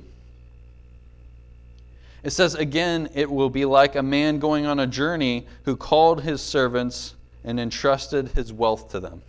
It 2.23 2.29
says, 2.29 2.55
Again, 2.55 3.09
it 3.13 3.29
will 3.29 3.49
be 3.49 3.65
like 3.65 3.95
a 3.95 4.03
man 4.03 4.39
going 4.39 4.65
on 4.65 4.79
a 4.79 4.87
journey 4.87 5.45
who 5.63 5.75
called 5.75 6.21
his 6.21 6.41
servants 6.41 7.15
and 7.43 7.59
entrusted 7.59 8.29
his 8.29 8.53
wealth 8.53 8.91
to 8.91 8.99
them. 8.99 9.21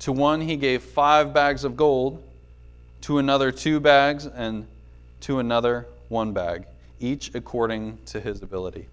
To 0.00 0.12
one 0.12 0.40
he 0.40 0.56
gave 0.56 0.82
five 0.82 1.32
bags 1.32 1.64
of 1.64 1.76
gold, 1.76 2.22
to 3.02 3.18
another 3.18 3.50
two 3.50 3.80
bags, 3.80 4.26
and 4.26 4.66
to 5.22 5.38
another 5.38 5.86
one 6.08 6.32
bag, 6.32 6.66
each 7.00 7.34
according 7.34 7.98
to 8.06 8.20
his 8.20 8.42
ability. 8.42 8.86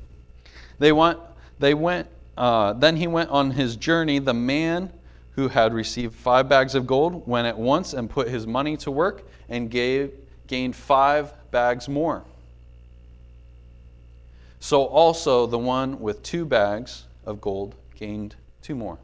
They 0.79 0.91
went, 0.91 1.19
they 1.59 1.73
went 1.73 2.07
uh, 2.37 2.73
then 2.73 2.97
he 2.97 3.07
went 3.07 3.29
on 3.29 3.51
his 3.51 3.75
journey. 3.75 4.19
The 4.19 4.33
man 4.33 4.91
who 5.35 5.49
had 5.49 5.73
received 5.73 6.15
five 6.15 6.47
bags 6.47 6.75
of 6.75 6.87
gold 6.87 7.27
went 7.27 7.45
at 7.45 7.57
once 7.57 7.93
and 7.93 8.09
put 8.09 8.29
his 8.29 8.47
money 8.47 8.77
to 8.77 8.89
work 8.89 9.27
and 9.49 9.69
gave, 9.69 10.13
gained 10.47 10.75
five 10.75 11.33
bags 11.51 11.89
more. 11.89 12.23
So 14.61 14.85
also 14.85 15.45
the 15.45 15.59
one 15.59 15.99
with 15.99 16.23
two 16.23 16.45
bags 16.45 17.03
of 17.25 17.41
gold 17.41 17.75
gained 17.95 18.35
two 18.61 18.75
more. 18.75 18.97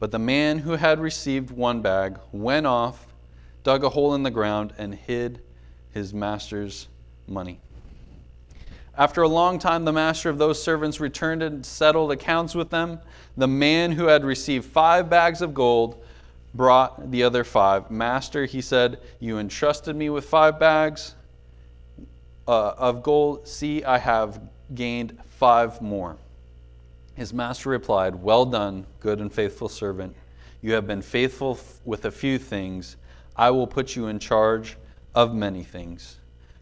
But 0.00 0.10
the 0.10 0.18
man 0.18 0.58
who 0.58 0.72
had 0.72 0.98
received 0.98 1.50
one 1.50 1.82
bag 1.82 2.18
went 2.32 2.66
off, 2.66 3.06
dug 3.62 3.84
a 3.84 3.88
hole 3.88 4.14
in 4.14 4.24
the 4.24 4.30
ground, 4.30 4.74
and 4.76 4.94
hid 4.94 5.40
his 5.92 6.12
master's 6.12 6.88
money. 7.28 7.60
After 9.00 9.22
a 9.22 9.28
long 9.28 9.58
time, 9.58 9.86
the 9.86 9.94
master 9.94 10.28
of 10.28 10.36
those 10.36 10.62
servants 10.62 11.00
returned 11.00 11.42
and 11.42 11.64
settled 11.64 12.12
accounts 12.12 12.54
with 12.54 12.68
them. 12.68 13.00
The 13.34 13.48
man 13.48 13.92
who 13.92 14.04
had 14.08 14.26
received 14.26 14.66
five 14.66 15.08
bags 15.08 15.40
of 15.40 15.54
gold 15.54 16.04
brought 16.52 17.10
the 17.10 17.22
other 17.22 17.42
five. 17.42 17.90
Master, 17.90 18.44
he 18.44 18.60
said, 18.60 19.00
You 19.18 19.38
entrusted 19.38 19.96
me 19.96 20.10
with 20.10 20.26
five 20.26 20.58
bags 20.58 21.14
uh, 22.46 22.74
of 22.76 23.02
gold. 23.02 23.48
See, 23.48 23.82
I 23.84 23.96
have 23.96 24.38
gained 24.74 25.16
five 25.30 25.80
more. 25.80 26.18
His 27.14 27.32
master 27.32 27.70
replied, 27.70 28.14
Well 28.14 28.44
done, 28.44 28.84
good 29.00 29.20
and 29.20 29.32
faithful 29.32 29.70
servant. 29.70 30.14
You 30.60 30.74
have 30.74 30.86
been 30.86 31.00
faithful 31.00 31.58
with 31.86 32.04
a 32.04 32.10
few 32.10 32.38
things. 32.38 32.98
I 33.34 33.50
will 33.50 33.66
put 33.66 33.96
you 33.96 34.08
in 34.08 34.18
charge 34.18 34.76
of 35.14 35.34
many 35.34 35.64
things. 35.64 36.19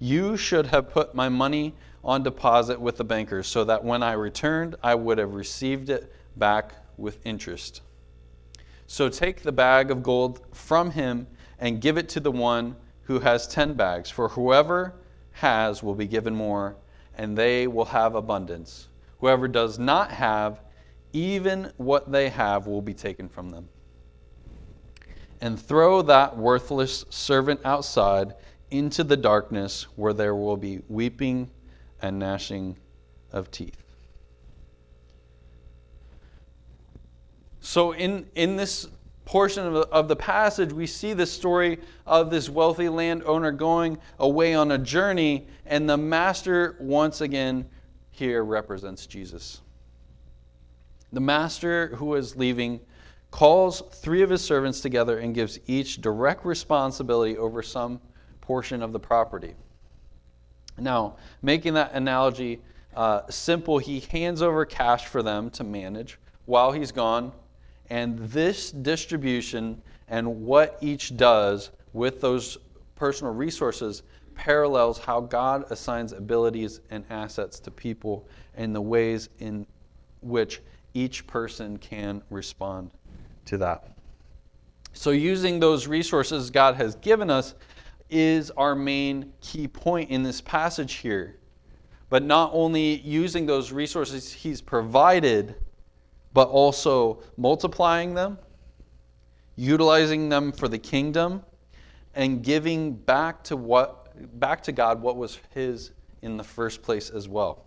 you 0.00 0.36
should 0.36 0.66
have 0.66 0.90
put 0.90 1.14
my 1.14 1.28
money 1.28 1.76
on 2.02 2.24
deposit 2.24 2.80
with 2.80 2.96
the 2.96 3.04
bankers, 3.04 3.46
so 3.46 3.62
that 3.62 3.84
when 3.84 4.02
I 4.02 4.14
returned, 4.14 4.74
I 4.82 4.96
would 4.96 5.18
have 5.18 5.34
received 5.34 5.88
it 5.88 6.12
back 6.36 6.74
with 6.96 7.24
interest. 7.24 7.82
So 8.88 9.08
take 9.08 9.42
the 9.42 9.52
bag 9.52 9.92
of 9.92 10.02
gold 10.02 10.40
from 10.52 10.90
him 10.90 11.28
and 11.60 11.80
give 11.80 11.96
it 11.96 12.08
to 12.08 12.20
the 12.20 12.32
one 12.32 12.74
who 13.02 13.20
has 13.20 13.46
ten 13.46 13.74
bags, 13.74 14.10
for 14.10 14.30
whoever 14.30 14.94
has 15.32 15.82
will 15.82 15.94
be 15.94 16.08
given 16.08 16.34
more, 16.34 16.76
and 17.16 17.36
they 17.36 17.68
will 17.68 17.84
have 17.84 18.16
abundance 18.16 18.88
Whoever 19.20 19.48
does 19.48 19.78
not 19.78 20.10
have, 20.10 20.62
even 21.12 21.72
what 21.76 22.10
they 22.10 22.30
have 22.30 22.66
will 22.66 22.80
be 22.80 22.94
taken 22.94 23.28
from 23.28 23.50
them. 23.50 23.68
And 25.42 25.60
throw 25.60 26.02
that 26.02 26.36
worthless 26.36 27.04
servant 27.10 27.60
outside 27.64 28.34
into 28.70 29.04
the 29.04 29.16
darkness 29.16 29.86
where 29.96 30.12
there 30.12 30.34
will 30.34 30.56
be 30.56 30.80
weeping 30.88 31.50
and 32.02 32.18
gnashing 32.18 32.76
of 33.32 33.50
teeth. 33.50 33.82
So, 37.60 37.92
in, 37.92 38.26
in 38.34 38.56
this 38.56 38.88
portion 39.24 39.66
of 39.66 39.74
the, 39.74 39.80
of 39.88 40.08
the 40.08 40.16
passage, 40.16 40.72
we 40.72 40.86
see 40.86 41.12
the 41.12 41.26
story 41.26 41.78
of 42.06 42.30
this 42.30 42.48
wealthy 42.48 42.88
landowner 42.88 43.52
going 43.52 43.98
away 44.18 44.54
on 44.54 44.72
a 44.72 44.78
journey, 44.78 45.46
and 45.66 45.88
the 45.88 45.96
master 45.96 46.76
once 46.80 47.20
again 47.20 47.68
here 48.10 48.44
represents 48.44 49.06
Jesus. 49.06 49.60
The 51.12 51.20
master 51.20 51.94
who 51.96 52.14
is 52.14 52.34
leaving 52.36 52.80
calls 53.30 53.82
three 53.92 54.22
of 54.22 54.30
his 54.30 54.42
servants 54.42 54.80
together 54.80 55.18
and 55.18 55.34
gives 55.34 55.60
each 55.66 56.00
direct 56.00 56.44
responsibility 56.44 57.36
over 57.36 57.62
some 57.62 58.00
portion 58.50 58.82
of 58.82 58.92
the 58.92 58.98
property. 58.98 59.54
Now, 60.76 61.14
making 61.40 61.74
that 61.74 61.92
analogy 61.92 62.60
uh, 62.96 63.20
simple, 63.30 63.78
he 63.78 64.00
hands 64.00 64.42
over 64.42 64.64
cash 64.64 65.06
for 65.06 65.22
them 65.22 65.50
to 65.50 65.62
manage 65.62 66.18
while 66.46 66.72
he's 66.72 66.90
gone, 66.90 67.30
and 67.90 68.18
this 68.18 68.72
distribution 68.72 69.80
and 70.08 70.42
what 70.44 70.78
each 70.80 71.16
does 71.16 71.70
with 71.92 72.20
those 72.20 72.58
personal 72.96 73.32
resources 73.32 74.02
parallels 74.34 74.98
how 74.98 75.20
God 75.20 75.70
assigns 75.70 76.10
abilities 76.10 76.80
and 76.90 77.04
assets 77.08 77.60
to 77.60 77.70
people 77.70 78.26
and 78.56 78.74
the 78.74 78.80
ways 78.80 79.28
in 79.38 79.64
which 80.22 80.60
each 80.92 81.24
person 81.28 81.76
can 81.78 82.20
respond 82.30 82.90
to 83.44 83.58
that. 83.58 83.96
So, 84.92 85.10
using 85.10 85.60
those 85.60 85.86
resources 85.86 86.50
God 86.50 86.74
has 86.74 86.96
given 86.96 87.30
us, 87.30 87.54
is 88.10 88.50
our 88.52 88.74
main 88.74 89.32
key 89.40 89.68
point 89.68 90.10
in 90.10 90.22
this 90.22 90.40
passage 90.40 90.94
here. 90.94 91.36
But 92.08 92.24
not 92.24 92.50
only 92.52 93.00
using 93.00 93.46
those 93.46 93.72
resources 93.72 94.32
he's 94.32 94.60
provided, 94.60 95.54
but 96.32 96.48
also 96.48 97.22
multiplying 97.36 98.14
them, 98.14 98.38
utilizing 99.56 100.28
them 100.28 100.52
for 100.52 100.68
the 100.68 100.78
kingdom, 100.78 101.42
and 102.14 102.42
giving 102.42 102.94
back 102.94 103.44
to 103.44 103.56
what 103.56 103.96
back 104.40 104.62
to 104.64 104.72
God 104.72 105.00
what 105.00 105.16
was 105.16 105.38
his 105.54 105.92
in 106.22 106.36
the 106.36 106.44
first 106.44 106.82
place 106.82 107.10
as 107.10 107.28
well. 107.28 107.64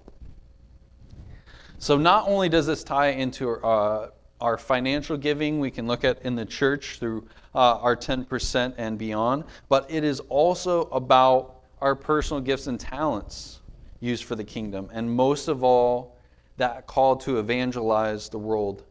So 1.80 1.98
not 1.98 2.28
only 2.28 2.50
does 2.50 2.66
this 2.66 2.84
tie 2.84 3.10
into 3.10 3.54
uh, 3.66 4.10
our 4.44 4.58
financial 4.58 5.16
giving, 5.16 5.62
we 5.62 5.72
can 5.72 5.88
look 5.88 6.04
at 6.04 6.22
in 6.24 6.36
the 6.36 6.46
church 6.46 7.00
through 7.00 7.26
uh, 7.56 7.78
our 7.78 7.96
10% 7.96 8.74
and 8.78 8.98
beyond, 8.98 9.46
but 9.70 9.90
it 9.90 10.04
is 10.04 10.20
also 10.28 10.82
about 10.88 11.62
our 11.80 11.96
personal 11.96 12.42
gifts 12.42 12.68
and 12.68 12.78
talents 12.78 13.62
used 14.02 14.26
for 14.26 14.36
the 14.36 14.44
kingdom. 14.44 14.90
And 14.92 15.10
most 15.10 15.48
of 15.48 15.64
all, 15.64 16.18
that 16.58 16.86
call 16.88 17.16
to 17.16 17.40
evangelize 17.40 18.28
the 18.28 18.38
world 18.38 18.84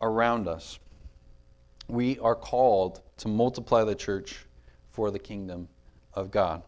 around 0.00 0.48
us. 0.48 0.78
We 1.86 2.18
are 2.20 2.34
called 2.34 3.02
to 3.18 3.28
multiply 3.28 3.84
the 3.84 3.94
church 3.94 4.46
for 4.90 5.10
the 5.10 5.18
kingdom 5.18 5.68
of 6.14 6.30
God. 6.30 6.62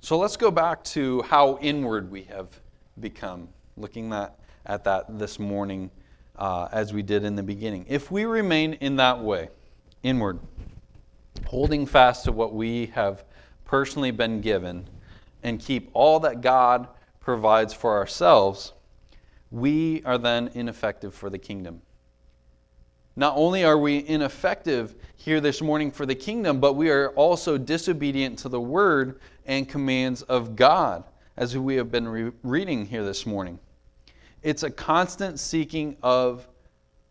So 0.00 0.16
let's 0.16 0.38
go 0.38 0.50
back 0.50 0.82
to 0.84 1.20
how 1.22 1.58
inward 1.60 2.10
we 2.10 2.22
have 2.22 2.48
become, 2.98 3.50
looking 3.76 4.10
at, 4.14 4.38
at 4.66 4.84
that 4.84 5.18
this 5.18 5.38
morning 5.38 5.90
uh, 6.36 6.68
as 6.72 6.92
we 6.92 7.02
did 7.02 7.24
in 7.24 7.36
the 7.36 7.42
beginning. 7.42 7.86
If 7.88 8.10
we 8.10 8.24
remain 8.24 8.74
in 8.74 8.96
that 8.96 9.20
way, 9.20 9.48
inward, 10.02 10.38
holding 11.46 11.86
fast 11.86 12.24
to 12.24 12.32
what 12.32 12.54
we 12.54 12.86
have 12.86 13.24
personally 13.64 14.10
been 14.10 14.40
given, 14.40 14.88
and 15.42 15.58
keep 15.58 15.90
all 15.92 16.20
that 16.20 16.40
God 16.40 16.88
provides 17.20 17.74
for 17.74 17.96
ourselves, 17.96 18.72
we 19.50 20.02
are 20.04 20.18
then 20.18 20.50
ineffective 20.54 21.14
for 21.14 21.30
the 21.30 21.38
kingdom. 21.38 21.82
Not 23.14 23.34
only 23.36 23.64
are 23.64 23.76
we 23.76 24.06
ineffective 24.06 24.94
here 25.16 25.40
this 25.40 25.60
morning 25.60 25.90
for 25.90 26.06
the 26.06 26.14
kingdom, 26.14 26.60
but 26.60 26.74
we 26.74 26.90
are 26.90 27.10
also 27.10 27.58
disobedient 27.58 28.38
to 28.40 28.48
the 28.48 28.60
word 28.60 29.20
and 29.46 29.68
commands 29.68 30.22
of 30.22 30.56
God, 30.56 31.04
as 31.36 31.56
we 31.56 31.76
have 31.76 31.90
been 31.90 32.08
re- 32.08 32.32
reading 32.42 32.86
here 32.86 33.04
this 33.04 33.26
morning. 33.26 33.58
It's 34.42 34.62
a 34.62 34.70
constant 34.70 35.38
seeking 35.38 35.96
of 36.02 36.48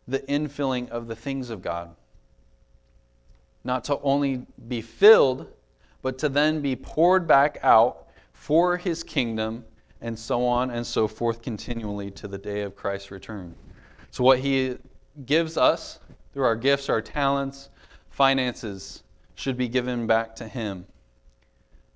the 0.08 0.20
infilling 0.20 0.90
of 0.90 1.08
the 1.08 1.16
things 1.16 1.50
of 1.50 1.62
God. 1.62 1.96
Not 3.64 3.84
to 3.86 4.00
only 4.02 4.46
be 4.68 4.82
filled, 4.82 5.48
but 6.02 6.18
to 6.20 6.30
then 6.30 6.62
be 6.62 6.76
poured 6.76 7.28
back 7.28 7.60
out 7.62 8.08
for 8.34 8.76
his 8.76 9.04
kingdom, 9.04 9.64
and 10.02 10.18
so 10.18 10.46
on 10.46 10.72
and 10.72 10.86
so 10.86 11.08
forth 11.08 11.42
continually 11.42 12.10
to 12.12 12.28
the 12.28 12.38
day 12.38 12.62
of 12.62 12.76
Christ's 12.76 13.12
return. 13.12 13.56
So, 14.10 14.24
what 14.24 14.40
he 14.40 14.78
gives 15.26 15.58
us 15.58 16.00
through 16.34 16.46
our 16.46 16.56
gifts, 16.56 16.90
our 16.90 17.02
talents, 17.02 17.70
finances, 18.10 19.04
should 19.36 19.58
be 19.58 19.68
given 19.68 20.08
back 20.08 20.36
to 20.38 20.48
him 20.48 20.86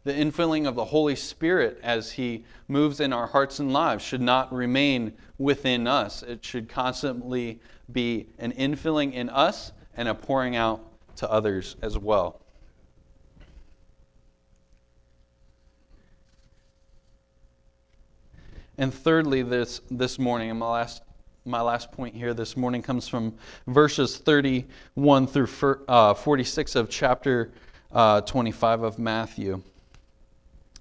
the 0.06 0.14
infilling 0.14 0.68
of 0.68 0.76
the 0.76 0.86
Holy 0.86 1.16
Spirit 1.16 1.80
as 1.84 2.12
He 2.12 2.46
moves 2.68 3.00
in 3.00 3.12
our 3.12 3.26
hearts 3.26 3.60
and 3.60 3.74
lives 3.74 4.04
should 4.04 4.22
not 4.22 4.54
remain 4.54 5.14
within 5.40 5.88
us. 5.88 6.22
It 6.22 6.46
should 6.46 6.70
constantly 6.70 7.60
be 7.92 8.28
an 8.38 8.54
infilling 8.54 9.14
in 9.14 9.30
us 9.30 9.72
and 9.98 10.08
a 10.08 10.14
pouring 10.14 10.56
out 10.56 10.86
to 11.18 11.30
others 11.30 11.76
as 11.82 11.98
well. 11.98 12.40
And 18.78 18.94
thirdly, 18.94 19.42
this, 19.42 19.82
this 19.90 20.20
morning, 20.20 20.52
and 20.52 20.60
my 20.60 20.70
last, 20.70 21.02
my 21.46 21.62
last 21.62 21.92
point 21.92 22.14
here 22.14 22.34
this 22.34 22.56
morning 22.56 22.84
comes 22.84 23.08
from 23.08 23.34
verses 23.68 24.18
31 24.18 25.28
through 25.28 25.48
uh, 25.88 26.14
46 26.14 26.76
of 26.76 26.90
chapter 26.90 27.54
uh, 27.92 28.22
25 28.22 28.84
of 28.84 29.00
Matthew. 29.00 29.64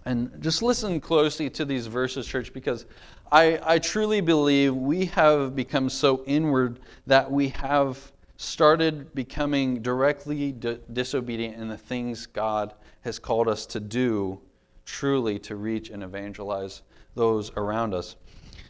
And 0.06 0.30
just 0.42 0.62
listen 0.62 1.00
closely 1.00 1.48
to 1.50 1.64
these 1.64 1.86
verses, 1.86 2.26
church, 2.26 2.52
because 2.52 2.84
I, 3.32 3.58
I 3.62 3.78
truly 3.78 4.20
believe 4.20 4.74
we 4.74 5.06
have 5.06 5.56
become 5.56 5.88
so 5.88 6.22
inward 6.26 6.80
that 7.06 7.30
we 7.30 7.48
have 7.48 8.12
started 8.36 9.14
becoming 9.14 9.80
directly 9.80 10.52
di- 10.52 10.78
disobedient 10.92 11.56
in 11.56 11.68
the 11.68 11.76
things 11.76 12.26
God 12.26 12.74
has 13.00 13.18
called 13.18 13.48
us 13.48 13.64
to 13.66 13.80
do, 13.80 14.40
truly 14.84 15.38
to 15.40 15.56
reach 15.56 15.90
and 15.90 16.02
evangelize 16.02 16.82
those 17.14 17.50
around 17.56 17.94
us. 17.94 18.16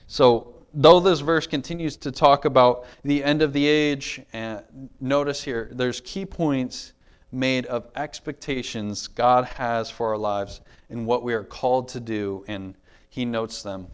So, 0.06 0.54
though 0.72 1.00
this 1.00 1.20
verse 1.20 1.46
continues 1.46 1.96
to 1.98 2.12
talk 2.12 2.44
about 2.44 2.84
the 3.02 3.24
end 3.24 3.42
of 3.42 3.52
the 3.52 3.66
age, 3.66 4.20
and 4.32 4.62
notice 5.00 5.42
here 5.42 5.70
there's 5.72 6.00
key 6.00 6.26
points 6.26 6.92
made 7.32 7.66
of 7.66 7.88
expectations 7.96 9.08
God 9.08 9.44
has 9.44 9.90
for 9.90 10.10
our 10.10 10.18
lives 10.18 10.60
and 10.94 11.06
what 11.06 11.22
we 11.22 11.34
are 11.34 11.44
called 11.44 11.88
to 11.88 12.00
do, 12.00 12.44
and 12.48 12.74
He 13.10 13.24
notes 13.24 13.62
them 13.62 13.88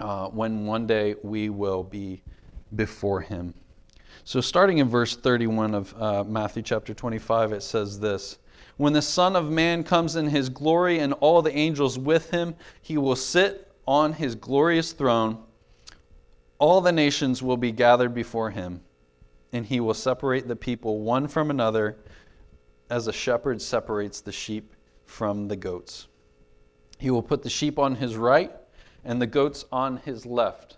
uh, 0.00 0.28
when 0.28 0.66
one 0.66 0.86
day 0.86 1.14
we 1.22 1.48
will 1.48 1.82
be 1.82 2.22
before 2.74 3.20
Him. 3.20 3.54
So, 4.24 4.40
starting 4.40 4.78
in 4.78 4.88
verse 4.88 5.16
31 5.16 5.74
of 5.74 6.02
uh, 6.02 6.24
Matthew 6.24 6.62
chapter 6.62 6.92
25, 6.92 7.52
it 7.52 7.62
says 7.62 7.98
this 7.98 8.38
When 8.76 8.92
the 8.92 9.02
Son 9.02 9.36
of 9.36 9.50
Man 9.50 9.84
comes 9.84 10.16
in 10.16 10.26
His 10.26 10.48
glory 10.48 10.98
and 10.98 11.14
all 11.14 11.40
the 11.40 11.56
angels 11.56 11.98
with 11.98 12.30
Him, 12.30 12.54
He 12.82 12.98
will 12.98 13.16
sit 13.16 13.72
on 13.86 14.12
His 14.12 14.34
glorious 14.34 14.92
throne. 14.92 15.38
All 16.58 16.80
the 16.80 16.92
nations 16.92 17.42
will 17.42 17.56
be 17.56 17.70
gathered 17.70 18.12
before 18.12 18.50
Him, 18.50 18.80
and 19.52 19.64
He 19.64 19.80
will 19.80 19.94
separate 19.94 20.48
the 20.48 20.56
people 20.56 21.00
one 21.00 21.28
from 21.28 21.50
another 21.50 21.96
as 22.90 23.06
a 23.06 23.12
shepherd 23.12 23.62
separates 23.62 24.20
the 24.20 24.32
sheep 24.32 24.74
from 25.08 25.48
the 25.48 25.56
goats. 25.56 26.06
He 26.98 27.10
will 27.10 27.22
put 27.22 27.42
the 27.42 27.50
sheep 27.50 27.78
on 27.78 27.96
his 27.96 28.16
right 28.16 28.52
and 29.04 29.20
the 29.20 29.26
goats 29.26 29.64
on 29.72 29.96
his 29.98 30.26
left. 30.26 30.76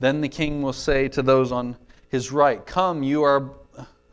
Then 0.00 0.20
the 0.20 0.28
king 0.28 0.62
will 0.62 0.72
say 0.72 1.08
to 1.08 1.22
those 1.22 1.52
on 1.52 1.76
his 2.08 2.32
right, 2.32 2.64
Come, 2.64 3.02
you 3.02 3.22
are 3.22 3.50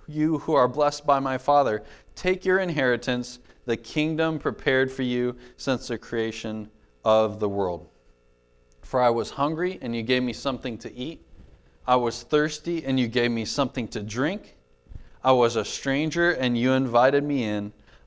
you 0.08 0.39
who 0.39 0.54
are 0.54 0.67
blessed 0.67 1.06
by 1.06 1.19
my 1.19 1.38
Father, 1.38 1.84
take 2.15 2.43
your 2.43 2.60
inheritance, 2.60 3.39
the 3.65 3.78
kingdom 3.78 4.39
prepared 4.39 4.91
for 4.91 5.04
you 5.04 5.36
since 5.58 5.88
the 5.88 5.97
creation 5.97 6.69
of 7.06 7.39
the 7.39 7.47
world. 7.47 7.88
For 8.82 8.99
I 8.99 9.12
was 9.12 9.30
hungry, 9.30 9.78
and 9.84 9.95
you 9.95 10.02
gave 10.02 10.23
me 10.23 10.34
something 10.34 10.80
to 10.80 10.91
eat. 10.95 11.23
I 11.86 11.95
was 11.95 12.23
thirsty, 12.23 12.84
and 12.86 12.99
you 12.99 13.08
gave 13.08 13.30
me 13.30 13.45
something 13.45 13.88
to 13.89 14.02
drink. 14.02 14.56
I 15.23 15.34
was 15.34 15.58
a 15.58 15.65
stranger 15.65 16.32
and 16.32 16.58
you 16.58 16.71
invited 16.71 17.23
me 17.23 17.43
in. 17.43 17.73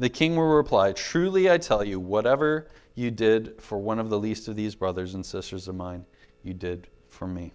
The 0.00 0.08
king 0.08 0.34
will 0.34 0.48
reply, 0.48 0.92
Truly 0.92 1.50
I 1.50 1.58
tell 1.58 1.84
you, 1.84 2.00
whatever 2.00 2.68
you 2.94 3.10
did 3.10 3.60
for 3.60 3.76
one 3.76 3.98
of 3.98 4.08
the 4.08 4.18
least 4.18 4.48
of 4.48 4.56
these 4.56 4.74
brothers 4.74 5.14
and 5.14 5.24
sisters 5.24 5.68
of 5.68 5.74
mine, 5.74 6.06
you 6.42 6.54
did 6.54 6.88
for 7.08 7.28
me. 7.28 7.52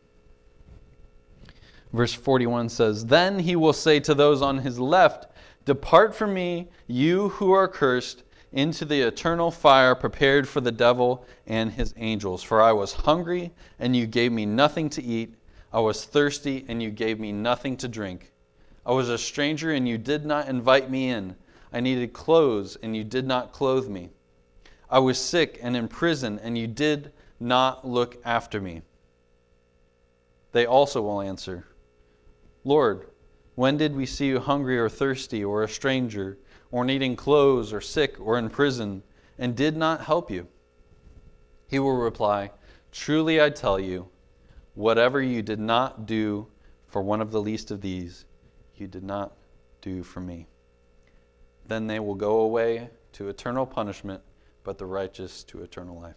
Verse 1.91 2.13
41 2.13 2.69
says, 2.69 3.07
Then 3.07 3.39
he 3.39 3.55
will 3.55 3.73
say 3.73 3.99
to 4.01 4.13
those 4.13 4.43
on 4.43 4.59
his 4.59 4.79
left, 4.79 5.25
Depart 5.65 6.13
from 6.13 6.35
me, 6.35 6.67
you 6.85 7.29
who 7.29 7.51
are 7.51 7.67
cursed, 7.67 8.21
into 8.51 8.85
the 8.85 9.01
eternal 9.01 9.49
fire 9.49 9.95
prepared 9.95 10.47
for 10.47 10.61
the 10.61 10.71
devil 10.71 11.25
and 11.47 11.71
his 11.71 11.95
angels. 11.97 12.43
For 12.43 12.61
I 12.61 12.73
was 12.73 12.93
hungry, 12.93 13.51
and 13.79 13.95
you 13.95 14.05
gave 14.05 14.31
me 14.31 14.45
nothing 14.45 14.91
to 14.91 15.03
eat. 15.03 15.33
I 15.73 15.79
was 15.79 16.05
thirsty, 16.05 16.63
and 16.67 16.83
you 16.83 16.91
gave 16.91 17.19
me 17.19 17.31
nothing 17.31 17.75
to 17.77 17.87
drink. 17.87 18.31
I 18.85 18.91
was 18.91 19.09
a 19.09 19.17
stranger, 19.17 19.71
and 19.71 19.87
you 19.87 19.97
did 19.97 20.27
not 20.27 20.47
invite 20.47 20.91
me 20.91 21.09
in. 21.09 21.35
I 21.75 21.81
needed 21.81 22.13
clothes, 22.13 22.77
and 22.81 22.95
you 22.95 23.03
did 23.03 23.27
not 23.27 23.51
clothe 23.51 23.89
me. 23.89 24.11
I 24.89 24.99
was 24.99 25.19
sick 25.19 25.59
and 25.61 25.75
in 25.75 25.89
prison, 25.89 26.39
and 26.41 26.57
you 26.57 26.67
did 26.67 27.11
not 27.37 27.85
look 27.85 28.15
after 28.23 28.61
me. 28.61 28.83
They 30.53 30.65
also 30.65 31.01
will 31.01 31.19
answer, 31.19 31.65
Lord, 32.63 33.09
when 33.55 33.75
did 33.75 33.93
we 33.93 34.05
see 34.05 34.27
you 34.27 34.39
hungry 34.39 34.79
or 34.79 34.87
thirsty, 34.87 35.43
or 35.43 35.63
a 35.63 35.67
stranger, 35.67 36.37
or 36.71 36.85
needing 36.85 37.17
clothes, 37.17 37.73
or 37.73 37.81
sick, 37.81 38.15
or 38.21 38.37
in 38.37 38.49
prison, 38.49 39.03
and 39.37 39.53
did 39.53 39.75
not 39.75 40.05
help 40.05 40.31
you? 40.31 40.47
He 41.67 41.77
will 41.77 41.97
reply, 41.97 42.51
Truly 42.93 43.41
I 43.41 43.49
tell 43.49 43.81
you, 43.81 44.07
whatever 44.75 45.21
you 45.21 45.41
did 45.41 45.59
not 45.59 46.05
do 46.05 46.47
for 46.87 47.01
one 47.01 47.19
of 47.19 47.31
the 47.31 47.41
least 47.41 47.69
of 47.69 47.81
these, 47.81 48.23
you 48.77 48.87
did 48.87 49.03
not 49.03 49.35
do 49.81 50.03
for 50.03 50.21
me. 50.21 50.47
Then 51.67 51.87
they 51.87 51.99
will 51.99 52.15
go 52.15 52.41
away 52.41 52.89
to 53.13 53.29
eternal 53.29 53.65
punishment, 53.65 54.21
but 54.63 54.77
the 54.77 54.85
righteous 54.85 55.43
to 55.45 55.61
eternal 55.61 55.99
life. 55.99 56.15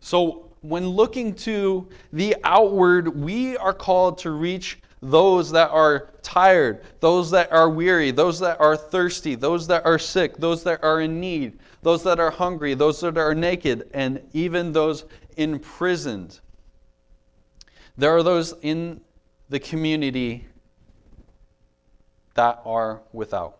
So, 0.00 0.50
when 0.62 0.88
looking 0.88 1.34
to 1.36 1.88
the 2.12 2.36
outward, 2.44 3.08
we 3.08 3.56
are 3.56 3.72
called 3.72 4.18
to 4.18 4.30
reach 4.30 4.78
those 5.02 5.50
that 5.50 5.70
are 5.70 6.10
tired, 6.22 6.82
those 7.00 7.30
that 7.30 7.50
are 7.52 7.70
weary, 7.70 8.10
those 8.10 8.38
that 8.40 8.60
are 8.60 8.76
thirsty, 8.76 9.34
those 9.34 9.66
that 9.66 9.84
are 9.86 9.98
sick, 9.98 10.36
those 10.36 10.62
that 10.64 10.82
are 10.84 11.00
in 11.00 11.20
need, 11.20 11.58
those 11.82 12.02
that 12.02 12.20
are 12.20 12.30
hungry, 12.30 12.74
those 12.74 13.00
that 13.00 13.16
are 13.16 13.34
naked, 13.34 13.88
and 13.94 14.20
even 14.32 14.72
those 14.72 15.04
imprisoned. 15.36 16.40
There 17.96 18.14
are 18.14 18.22
those 18.22 18.54
in 18.62 19.00
the 19.48 19.58
community 19.58 20.46
that 22.34 22.60
are 22.64 23.02
without. 23.12 23.58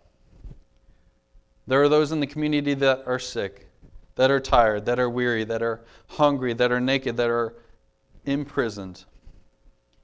There 1.66 1.83
are 1.83 1.88
those 1.88 2.12
in 2.12 2.20
the 2.20 2.26
community 2.26 2.74
that 2.74 3.04
are 3.06 3.18
sick, 3.18 3.68
that 4.16 4.30
are 4.30 4.40
tired, 4.40 4.87
that 4.87 4.98
are 4.98 5.11
weary, 5.11 5.44
that 5.44 5.62
are 5.62 5.83
hungry, 6.09 6.52
that 6.54 6.72
are 6.72 6.80
naked, 6.80 7.16
that 7.16 7.30
are 7.30 7.54
imprisoned. 8.24 9.04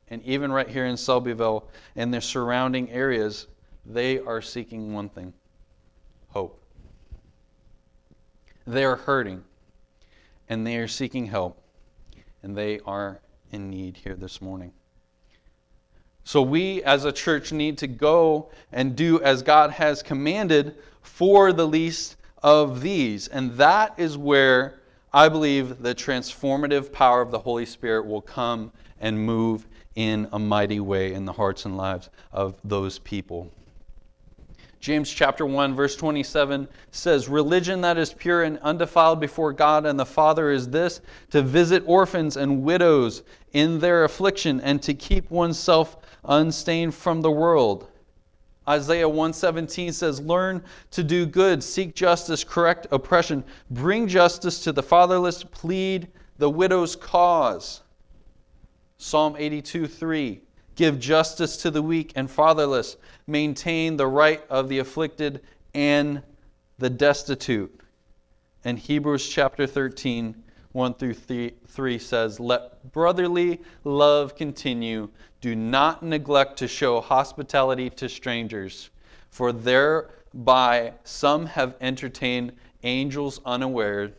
And 0.09 0.23
even 0.23 0.53
right 0.53 0.69
here 0.69 0.87
in 0.87 0.95
Selbyville 0.95 1.65
and 1.97 2.15
their 2.15 2.21
surrounding 2.21 2.91
areas, 2.91 3.49
they 3.85 4.21
are 4.21 4.41
seeking 4.41 4.93
one 4.93 5.09
thing 5.09 5.33
hope. 6.29 6.63
They 8.67 8.85
are 8.85 8.97
hurting 8.97 9.43
and 10.49 10.67
they 10.67 10.77
are 10.77 10.89
seeking 10.89 11.27
help, 11.27 11.61
and 12.43 12.57
they 12.57 12.79
are 12.81 13.21
in 13.51 13.71
need 13.71 13.97
here 13.97 14.15
this 14.15 14.41
morning. 14.41 14.73
So, 16.27 16.43
we 16.43 16.83
as 16.83 17.05
a 17.05 17.13
church 17.13 17.53
need 17.53 17.79
to 17.79 17.87
go 17.87 18.51
and 18.73 18.97
do 18.97 19.21
as 19.21 19.45
God 19.45 19.71
has 19.71 20.03
commanded 20.03 20.75
for 21.01 21.53
the 21.53 21.69
least 21.69 22.17
of 22.43 22.81
these. 22.81 23.29
And 23.29 23.53
that 23.53 23.95
is 23.97 24.19
where 24.19 24.81
I 25.13 25.29
believe 25.29 25.81
the 25.81 25.95
transformative 25.95 26.91
power 26.91 27.23
of 27.23 27.31
the 27.31 27.39
Holy 27.39 27.65
Spirit 27.65 28.07
will 28.07 28.23
come 28.23 28.73
and 29.01 29.17
move 29.17 29.69
in 29.95 30.29
a 30.33 30.39
mighty 30.41 30.81
way 30.81 31.15
in 31.15 31.27
the 31.27 31.33
hearts 31.33 31.65
and 31.65 31.77
lives 31.77 32.11
of 32.33 32.57
those 32.65 32.99
people. 32.99 33.49
James 34.81 35.11
chapter 35.11 35.47
1 35.47 35.75
verse 35.75 35.95
27 35.95 36.69
says 36.91 37.29
religion 37.29 37.81
that 37.81 37.99
is 37.99 38.13
pure 38.13 38.43
and 38.43 38.59
undefiled 38.59 39.21
before 39.21 39.53
God 39.53 39.87
and 39.87 39.99
the 39.99 40.07
Father 40.07 40.51
is 40.51 40.69
this 40.69 41.01
to 41.31 41.41
visit 41.41 41.83
orphans 41.87 42.37
and 42.37 42.63
widows 42.63 43.23
in 43.53 43.79
their 43.79 44.05
affliction 44.05 44.61
and 44.61 44.83
to 44.83 44.93
keep 44.93 45.31
oneself 45.31 45.97
unstained 46.27 46.95
from 46.95 47.23
the 47.23 47.31
world. 47.31 47.89
Isaiah 48.69 49.09
117 49.09 49.93
says 49.93 50.21
learn 50.21 50.63
to 50.91 51.05
do 51.05 51.25
good, 51.25 51.63
seek 51.63 51.95
justice, 51.95 52.43
correct 52.43 52.89
oppression, 52.91 53.45
bring 53.71 54.09
justice 54.09 54.63
to 54.65 54.73
the 54.73 54.83
fatherless, 54.83 55.45
plead 55.45 56.09
the 56.39 56.51
widow's 56.51 56.97
cause. 56.97 57.83
Psalm 58.99 59.37
82 59.39 59.87
3. 59.87 60.41
Give 60.75 60.99
justice 60.99 61.57
to 61.59 61.71
the 61.71 61.81
weak 61.81 62.13
and 62.17 62.31
fatherless. 62.31 62.97
Maintain 63.27 63.97
the 63.97 64.07
right 64.07 64.43
of 64.51 64.69
the 64.69 64.79
afflicted 64.79 65.43
and 65.75 66.23
the 66.79 66.91
destitute. 66.91 67.81
And 68.65 68.79
Hebrews 68.79 69.29
chapter 69.29 69.67
13, 69.67 70.35
1 70.77 70.93
through 70.93 71.15
3 71.15 71.99
says, 71.99 72.39
Let 72.39 72.93
brotherly 72.93 73.63
love 73.85 74.37
continue. 74.37 75.09
Do 75.41 75.57
not 75.57 76.03
neglect 76.03 76.59
to 76.59 76.69
show 76.69 77.01
hospitality 77.01 77.89
to 77.89 78.11
strangers, 78.11 78.91
for 79.31 79.53
thereby 79.53 80.93
some 81.03 81.47
have 81.47 81.77
entertained 81.81 82.53
angels 82.83 83.41
unaware. 83.47 84.13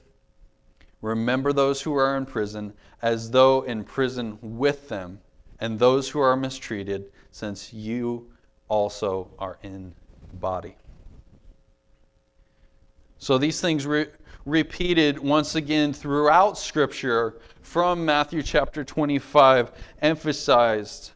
Remember 1.04 1.54
those 1.54 1.80
who 1.84 1.94
are 1.94 2.18
in 2.18 2.26
prison 2.26 2.74
as 3.04 3.30
though 3.30 3.62
in 3.62 3.84
prison 3.84 4.40
with 4.42 4.90
them, 4.90 5.20
and 5.60 5.78
those 5.78 6.10
who 6.10 6.20
are 6.20 6.36
mistreated, 6.36 7.12
since 7.30 7.72
you 7.72 8.32
also 8.68 9.30
are 9.38 9.60
in 9.62 9.94
body. 10.34 10.76
So 13.20 13.38
these 13.38 13.62
things 13.62 13.86
re- 13.86 14.08
repeated 14.48 15.20
once 15.20 15.56
again 15.56 15.92
throughout 15.92 16.58
Scripture 16.58 17.36
from 17.64 18.06
Matthew 18.06 18.42
chapter 18.42 18.82
25 18.82 19.74
emphasized 20.02 21.12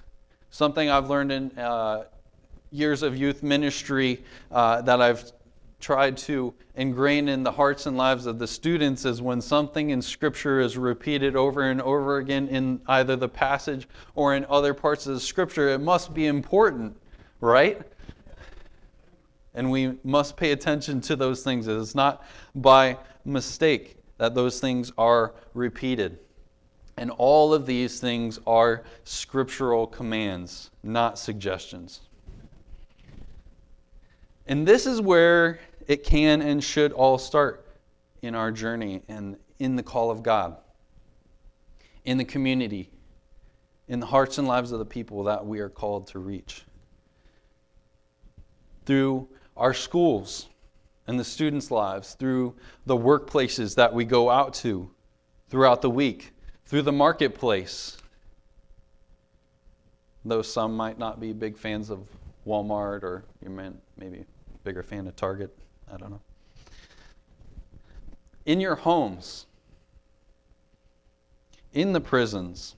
something 0.50 0.90
I've 0.90 1.10
learned 1.10 1.32
in 1.32 1.58
uh, 1.58 2.04
years 2.72 3.04
of 3.04 3.16
youth 3.16 3.42
ministry 3.42 4.22
uh, 4.52 4.82
that 4.82 5.02
I've 5.02 5.32
tried 5.80 6.18
to 6.18 6.54
ingrain 6.76 7.30
in 7.30 7.42
the 7.42 7.52
hearts 7.54 7.86
and 7.86 7.96
lives 7.96 8.26
of 8.26 8.38
the 8.38 8.46
students 8.46 9.06
is 9.06 9.22
when 9.22 9.40
something 9.40 9.92
in 9.92 10.02
Scripture 10.02 10.60
is 10.60 10.78
repeated 10.78 11.38
over 11.38 11.62
and 11.62 11.82
over 11.84 12.18
again 12.18 12.50
in 12.50 12.82
either 12.88 13.16
the 13.16 13.30
passage 13.30 13.88
or 14.14 14.36
in 14.36 14.46
other 14.50 14.74
parts 14.74 15.08
of 15.08 15.14
the 15.14 15.22
Scripture, 15.22 15.70
it 15.70 15.80
must 15.80 16.14
be 16.14 16.28
important, 16.28 16.98
right? 17.40 17.82
And 19.54 19.72
we 19.72 19.98
must 20.04 20.36
pay 20.36 20.52
attention 20.52 21.00
to 21.02 21.16
those 21.16 21.44
things. 21.44 21.70
It 21.70 21.78
is 21.78 21.96
not 21.96 22.26
by 22.54 22.98
mistake 23.26 23.98
that 24.18 24.36
those 24.36 24.60
things 24.60 24.92
are 24.98 25.34
repeated. 25.54 26.20
And 26.98 27.10
all 27.12 27.54
of 27.54 27.66
these 27.66 28.00
things 28.00 28.40
are 28.46 28.84
scriptural 29.04 29.88
commands, 29.88 30.70
not 30.84 31.18
suggestions. 31.18 32.02
And 34.46 34.68
this 34.68 34.86
is 34.86 35.02
where 35.02 35.60
it 35.88 36.04
can 36.04 36.42
and 36.42 36.64
should 36.64 36.92
all 36.92 37.18
start 37.18 37.68
in 38.22 38.36
our 38.36 38.52
journey 38.52 39.02
and 39.08 39.38
in 39.60 39.76
the 39.76 39.84
call 39.84 40.12
of 40.12 40.22
God, 40.22 40.58
in 42.06 42.18
the 42.18 42.26
community, 42.26 42.92
in 43.88 44.00
the 44.00 44.06
hearts 44.06 44.38
and 44.38 44.48
lives 44.48 44.72
of 44.72 44.80
the 44.80 44.86
people 44.86 45.24
that 45.24 45.46
we 45.46 45.60
are 45.60 45.70
called 45.70 46.08
to 46.08 46.20
reach. 46.20 46.64
Through 48.86 49.28
our 49.58 49.74
schools 49.74 50.48
and 51.12 51.20
the 51.20 51.26
students' 51.26 51.70
lives, 51.70 52.14
through 52.14 52.56
the 52.86 52.96
workplaces 52.96 53.76
that 53.76 53.94
we 53.94 54.06
go 54.06 54.30
out 54.30 54.54
to 54.54 54.90
throughout 55.50 55.82
the 55.82 55.90
week, 55.90 56.32
through 56.66 56.84
the 56.84 56.92
marketplace. 56.92 57.98
Though 60.24 60.42
some 60.42 60.74
might 60.74 60.98
not 60.98 61.20
be 61.20 61.34
big 61.34 61.58
fans 61.58 61.90
of 61.90 62.08
Walmart 62.48 63.04
or 63.04 63.26
you 63.44 63.50
may 63.50 63.72
maybe 63.98 64.20
a 64.20 64.58
bigger 64.64 64.84
fan 64.84 65.06
of 65.06 65.18
Target. 65.18 65.54
I 65.94 65.98
don't 65.98 66.12
know. 66.12 66.22
In 68.46 68.62
your 68.62 68.76
homes, 68.76 69.48
in 71.74 71.92
the 71.92 72.02
prisons, 72.02 72.78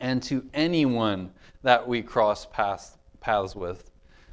and 0.00 0.20
to 0.24 0.44
anyone 0.52 1.30
that 1.62 1.86
we 1.86 2.02
cross 2.02 2.44
paths, 2.46 2.98
paths 3.20 3.54
with. 3.54 3.89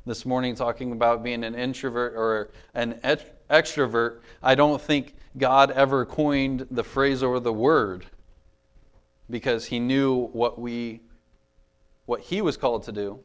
This 0.07 0.25
morning, 0.25 0.55
talking 0.55 0.93
about 0.93 1.21
being 1.21 1.43
an 1.43 1.53
introvert 1.53 2.13
or 2.15 2.51
an 2.73 2.93
extrovert, 3.49 4.21
I 4.41 4.55
don't 4.55 4.81
think 4.81 5.15
God 5.37 5.69
ever 5.71 6.05
coined 6.05 6.65
the 6.71 6.85
phrase 6.85 7.21
or 7.21 7.41
the 7.41 7.51
word 7.51 8.05
because 9.29 9.65
he 9.65 9.79
knew 9.79 10.27
what 10.27 10.57
we 10.57 11.01
what 12.05 12.21
he 12.21 12.41
was 12.41 12.55
called 12.55 12.83
to 12.83 12.93
do 12.93 13.19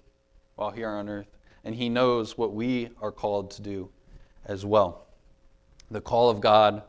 while 0.56 0.72
here 0.72 0.88
on 0.88 1.08
earth 1.08 1.28
and 1.62 1.72
he 1.72 1.88
knows 1.88 2.36
what 2.36 2.52
we 2.52 2.90
are 3.00 3.12
called 3.12 3.52
to 3.52 3.62
do 3.62 3.88
as 4.46 4.66
well. 4.66 5.06
The 5.88 6.00
call 6.00 6.30
of 6.30 6.40
God 6.40 6.82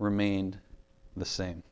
remained 0.00 0.58
the 1.16 1.24
same. 1.24 1.62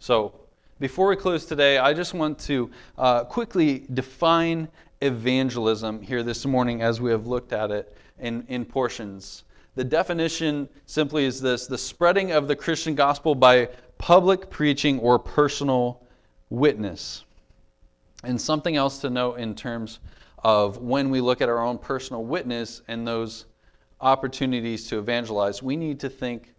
So, 0.00 0.45
before 0.78 1.08
we 1.08 1.16
close 1.16 1.46
today, 1.46 1.78
I 1.78 1.94
just 1.94 2.12
want 2.12 2.38
to 2.40 2.70
uh, 2.98 3.24
quickly 3.24 3.86
define 3.94 4.68
evangelism 5.00 6.02
here 6.02 6.22
this 6.22 6.44
morning 6.44 6.82
as 6.82 7.00
we 7.00 7.10
have 7.10 7.26
looked 7.26 7.54
at 7.54 7.70
it 7.70 7.96
in, 8.18 8.44
in 8.48 8.66
portions. 8.66 9.44
The 9.74 9.84
definition 9.84 10.68
simply 10.84 11.24
is 11.24 11.40
this 11.40 11.66
the 11.66 11.78
spreading 11.78 12.32
of 12.32 12.46
the 12.46 12.56
Christian 12.56 12.94
gospel 12.94 13.34
by 13.34 13.70
public 13.96 14.50
preaching 14.50 14.98
or 15.00 15.18
personal 15.18 16.06
witness. 16.50 17.24
And 18.22 18.38
something 18.38 18.76
else 18.76 18.98
to 18.98 19.08
note 19.08 19.38
in 19.38 19.54
terms 19.54 20.00
of 20.44 20.78
when 20.78 21.08
we 21.08 21.22
look 21.22 21.40
at 21.40 21.48
our 21.48 21.62
own 21.64 21.78
personal 21.78 22.24
witness 22.24 22.82
and 22.88 23.06
those 23.06 23.46
opportunities 24.02 24.88
to 24.88 24.98
evangelize, 24.98 25.62
we 25.62 25.74
need 25.74 26.00
to 26.00 26.10
think 26.10 26.54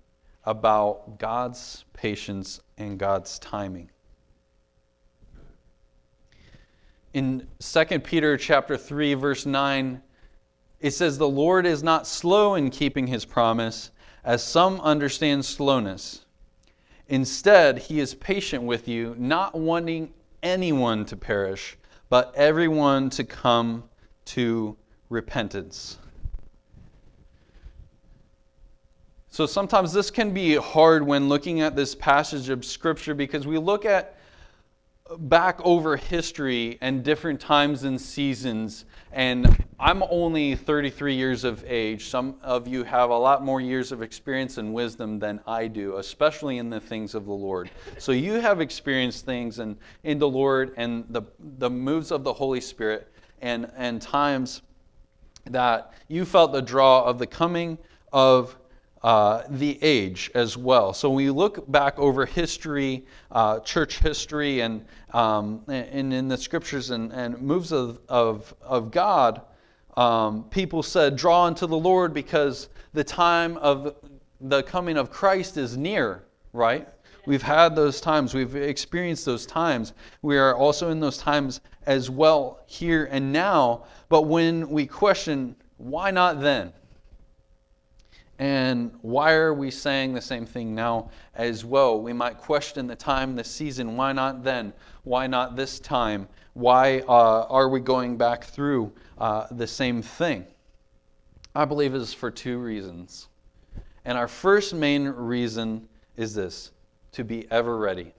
about 0.45 1.19
God's 1.19 1.85
patience 1.93 2.61
and 2.79 2.97
God's 2.97 3.37
timing. 3.39 3.91
In 7.17 7.47
2 7.57 7.99
Peter 8.01 8.37
chapter 8.37 8.77
3 8.77 9.15
verse 9.15 9.47
9 9.47 9.99
it 10.79 10.91
says 10.91 11.17
the 11.17 11.27
Lord 11.27 11.65
is 11.65 11.81
not 11.81 12.05
slow 12.05 12.53
in 12.53 12.69
keeping 12.69 13.07
his 13.07 13.25
promise 13.25 13.89
as 14.23 14.43
some 14.43 14.79
understand 14.81 15.43
slowness. 15.43 16.25
Instead 17.07 17.79
he 17.79 17.99
is 17.99 18.13
patient 18.13 18.61
with 18.61 18.87
you 18.87 19.15
not 19.17 19.55
wanting 19.55 20.13
anyone 20.43 21.05
to 21.05 21.17
perish 21.17 21.75
but 22.07 22.31
everyone 22.35 23.09
to 23.09 23.23
come 23.23 23.83
to 24.25 24.77
repentance. 25.09 25.97
So 29.29 29.47
sometimes 29.47 29.91
this 29.91 30.11
can 30.11 30.35
be 30.35 30.55
hard 30.55 31.01
when 31.01 31.29
looking 31.29 31.61
at 31.61 31.75
this 31.75 31.95
passage 31.95 32.49
of 32.49 32.63
scripture 32.63 33.15
because 33.15 33.47
we 33.47 33.57
look 33.57 33.85
at 33.85 34.16
back 35.19 35.59
over 35.63 35.95
history 35.95 36.77
and 36.81 37.03
different 37.03 37.39
times 37.39 37.83
and 37.83 37.99
seasons. 37.99 38.85
And 39.11 39.65
I'm 39.79 40.03
only 40.09 40.55
33 40.55 41.15
years 41.15 41.43
of 41.43 41.63
age. 41.65 42.07
Some 42.09 42.35
of 42.41 42.67
you 42.67 42.83
have 42.83 43.09
a 43.09 43.17
lot 43.17 43.43
more 43.43 43.61
years 43.61 43.91
of 43.91 44.01
experience 44.01 44.57
and 44.57 44.73
wisdom 44.73 45.19
than 45.19 45.39
I 45.47 45.67
do, 45.67 45.97
especially 45.97 46.57
in 46.57 46.69
the 46.69 46.79
things 46.79 47.15
of 47.15 47.25
the 47.25 47.33
Lord. 47.33 47.69
So 47.97 48.11
you 48.11 48.33
have 48.33 48.61
experienced 48.61 49.25
things 49.25 49.59
in, 49.59 49.77
in 50.03 50.19
the 50.19 50.27
Lord 50.27 50.73
and 50.77 51.05
the, 51.09 51.23
the 51.57 51.69
moves 51.69 52.11
of 52.11 52.23
the 52.23 52.33
Holy 52.33 52.61
Spirit 52.61 53.11
and, 53.41 53.71
and 53.75 54.01
times 54.01 54.61
that 55.45 55.93
you 56.07 56.25
felt 56.25 56.51
the 56.51 56.61
draw 56.61 57.03
of 57.03 57.19
the 57.19 57.27
coming 57.27 57.77
of 58.11 58.57
uh, 59.03 59.43
the 59.49 59.77
age 59.81 60.31
as 60.33 60.57
well. 60.57 60.93
So 60.93 61.09
when 61.09 61.17
we 61.17 61.29
look 61.29 61.69
back 61.71 61.99
over 61.99 62.25
history, 62.25 63.05
uh, 63.31 63.59
church 63.59 63.99
history, 63.99 64.61
and, 64.61 64.85
um, 65.13 65.63
and 65.67 66.13
in 66.13 66.27
the 66.27 66.37
scriptures 66.37 66.89
and, 66.89 67.11
and 67.11 67.39
moves 67.41 67.71
of, 67.71 67.99
of, 68.09 68.53
of 68.61 68.91
God, 68.91 69.41
um, 69.95 70.43
people 70.45 70.83
said, 70.83 71.15
Draw 71.15 71.45
unto 71.45 71.67
the 71.67 71.77
Lord 71.77 72.13
because 72.13 72.69
the 72.93 73.03
time 73.03 73.57
of 73.57 73.95
the 74.41 74.63
coming 74.63 74.97
of 74.97 75.11
Christ 75.11 75.57
is 75.57 75.77
near, 75.77 76.23
right? 76.53 76.87
We've 77.25 77.41
had 77.41 77.75
those 77.75 77.99
times, 77.99 78.33
we've 78.33 78.55
experienced 78.55 79.25
those 79.25 79.45
times. 79.45 79.93
We 80.21 80.37
are 80.37 80.55
also 80.55 80.91
in 80.91 80.99
those 81.01 81.17
times 81.17 81.59
as 81.85 82.09
well 82.09 82.63
here 82.67 83.09
and 83.11 83.33
now. 83.33 83.83
But 84.07 84.23
when 84.23 84.69
we 84.69 84.85
question, 84.85 85.55
why 85.75 86.09
not 86.11 86.39
then? 86.39 86.71
And 88.39 88.91
why 89.01 89.33
are 89.33 89.53
we 89.53 89.71
saying 89.71 90.13
the 90.13 90.21
same 90.21 90.45
thing 90.45 90.75
now 90.75 91.09
as 91.33 91.65
well? 91.65 91.99
We 91.99 92.13
might 92.13 92.37
question 92.37 92.85
the 92.85 92.95
time, 92.95 93.35
the 93.35 93.43
season. 93.43 93.97
Why 93.97 94.13
not 94.13 94.43
then? 94.43 94.73
Why 95.03 95.25
not 95.25 95.55
this 95.55 95.79
time? 95.79 96.27
Why 96.53 96.99
uh, 97.07 97.47
are 97.49 97.69
we 97.69 97.79
going 97.79 98.17
back 98.17 98.43
through 98.43 98.91
uh, 99.17 99.47
the 99.51 99.65
same 99.65 100.03
thing? 100.03 100.45
I 101.55 101.65
believe 101.65 101.95
it 101.95 102.01
is 102.01 102.13
for 102.13 102.29
two 102.29 102.59
reasons. 102.59 103.27
And 104.05 104.17
our 104.17 104.27
first 104.27 104.73
main 104.73 105.07
reason 105.07 105.87
is 106.15 106.35
this 106.35 106.71
to 107.13 107.23
be 107.23 107.49
ever 107.49 107.77
ready. 107.77 108.13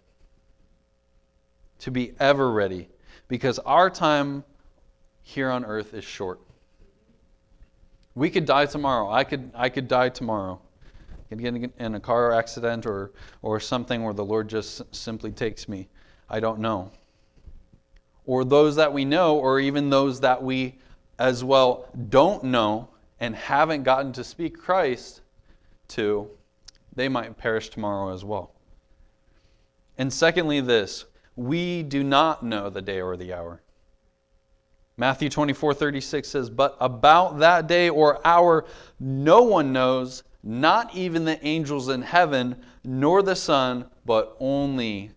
To 1.80 1.92
be 1.92 2.14
ever 2.18 2.50
ready. 2.50 2.88
Because 3.28 3.60
our 3.60 3.88
time 3.88 4.42
here 5.22 5.50
on 5.50 5.64
earth 5.64 5.94
is 5.94 6.02
short. 6.02 6.40
We 8.18 8.30
could 8.30 8.46
die 8.46 8.66
tomorrow. 8.66 9.08
I 9.08 9.22
could, 9.22 9.52
I 9.54 9.68
could 9.68 9.86
die 9.86 10.08
tomorrow. 10.08 10.60
I 11.30 11.36
could 11.36 11.38
get 11.40 11.72
in 11.78 11.94
a 11.94 12.00
car 12.00 12.32
accident 12.32 12.84
or, 12.84 13.12
or 13.42 13.60
something 13.60 14.02
where 14.02 14.12
the 14.12 14.24
Lord 14.24 14.48
just 14.48 14.82
simply 14.92 15.30
takes 15.30 15.68
me. 15.68 15.88
I 16.28 16.40
don't 16.40 16.58
know. 16.58 16.90
Or 18.26 18.44
those 18.44 18.74
that 18.74 18.92
we 18.92 19.04
know, 19.04 19.38
or 19.38 19.60
even 19.60 19.88
those 19.88 20.18
that 20.20 20.42
we 20.42 20.78
as 21.20 21.44
well 21.44 21.88
don't 22.08 22.42
know 22.42 22.88
and 23.20 23.36
haven't 23.36 23.84
gotten 23.84 24.12
to 24.14 24.24
speak 24.24 24.58
Christ 24.58 25.20
to, 25.88 26.28
they 26.96 27.08
might 27.08 27.38
perish 27.38 27.68
tomorrow 27.68 28.12
as 28.12 28.24
well. 28.24 28.52
And 29.96 30.12
secondly, 30.12 30.60
this 30.60 31.04
we 31.36 31.84
do 31.84 32.02
not 32.02 32.42
know 32.42 32.68
the 32.68 32.82
day 32.82 33.00
or 33.00 33.16
the 33.16 33.32
hour. 33.32 33.62
Matthew 34.98 35.28
24, 35.28 35.74
36 35.74 36.28
says, 36.28 36.50
But 36.50 36.76
about 36.80 37.38
that 37.38 37.68
day 37.68 37.88
or 37.88 38.20
hour 38.26 38.66
no 38.98 39.42
one 39.42 39.72
knows, 39.72 40.24
not 40.42 40.92
even 40.92 41.24
the 41.24 41.44
angels 41.46 41.88
in 41.88 42.02
heaven, 42.02 42.60
nor 42.84 43.22
the 43.22 43.36
Son, 43.36 43.86
but 44.04 44.36
only 44.40 45.12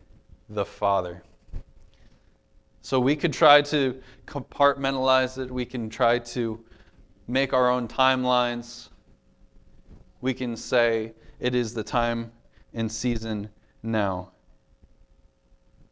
the 0.50 0.64
Father. 0.64 1.24
So 2.84 3.00
we 3.00 3.16
could 3.16 3.34
try 3.34 3.64
to 3.64 4.00
compartmentalize 4.28 5.40
it. 5.40 5.50
We 5.50 5.66
can 5.66 5.90
try 5.90 6.20
to 6.20 6.64
make 7.28 7.52
our 7.52 7.70
own 7.70 7.88
timelines. 7.88 8.90
We 10.22 10.36
can 10.36 10.56
say 10.56 11.14
it 11.40 11.56
is 11.56 11.74
the 11.74 11.84
time 11.84 12.32
and 12.76 12.92
season 12.92 13.50
now. 13.82 14.32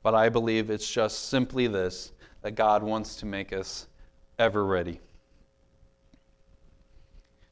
But 0.04 0.14
I 0.14 0.30
believe 0.30 0.70
it's 0.70 0.90
just 0.90 1.30
simply 1.30 1.66
this 1.66 2.12
that 2.42 2.52
God 2.52 2.84
wants 2.84 3.16
to 3.18 3.26
make 3.26 3.54
us 3.54 3.88
ever 4.38 4.66
ready. 4.66 5.00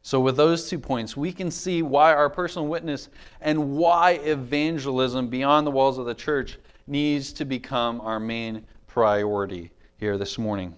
So, 0.02 0.22
with 0.22 0.38
those 0.38 0.70
two 0.70 0.80
points, 0.80 1.18
we 1.18 1.34
can 1.34 1.52
see 1.52 1.82
why 1.82 2.14
our 2.14 2.30
personal 2.30 2.68
witness 2.68 3.10
and 3.42 3.76
why 3.76 4.12
evangelism 4.12 5.28
beyond 5.28 5.68
the 5.68 5.72
walls 5.72 5.98
of 5.98 6.06
the 6.06 6.16
church 6.16 6.58
needs 6.88 7.34
to 7.34 7.44
become 7.44 8.00
our 8.00 8.20
main 8.20 8.64
priority 8.88 9.70
here 9.98 10.18
this 10.18 10.38
morning. 10.38 10.74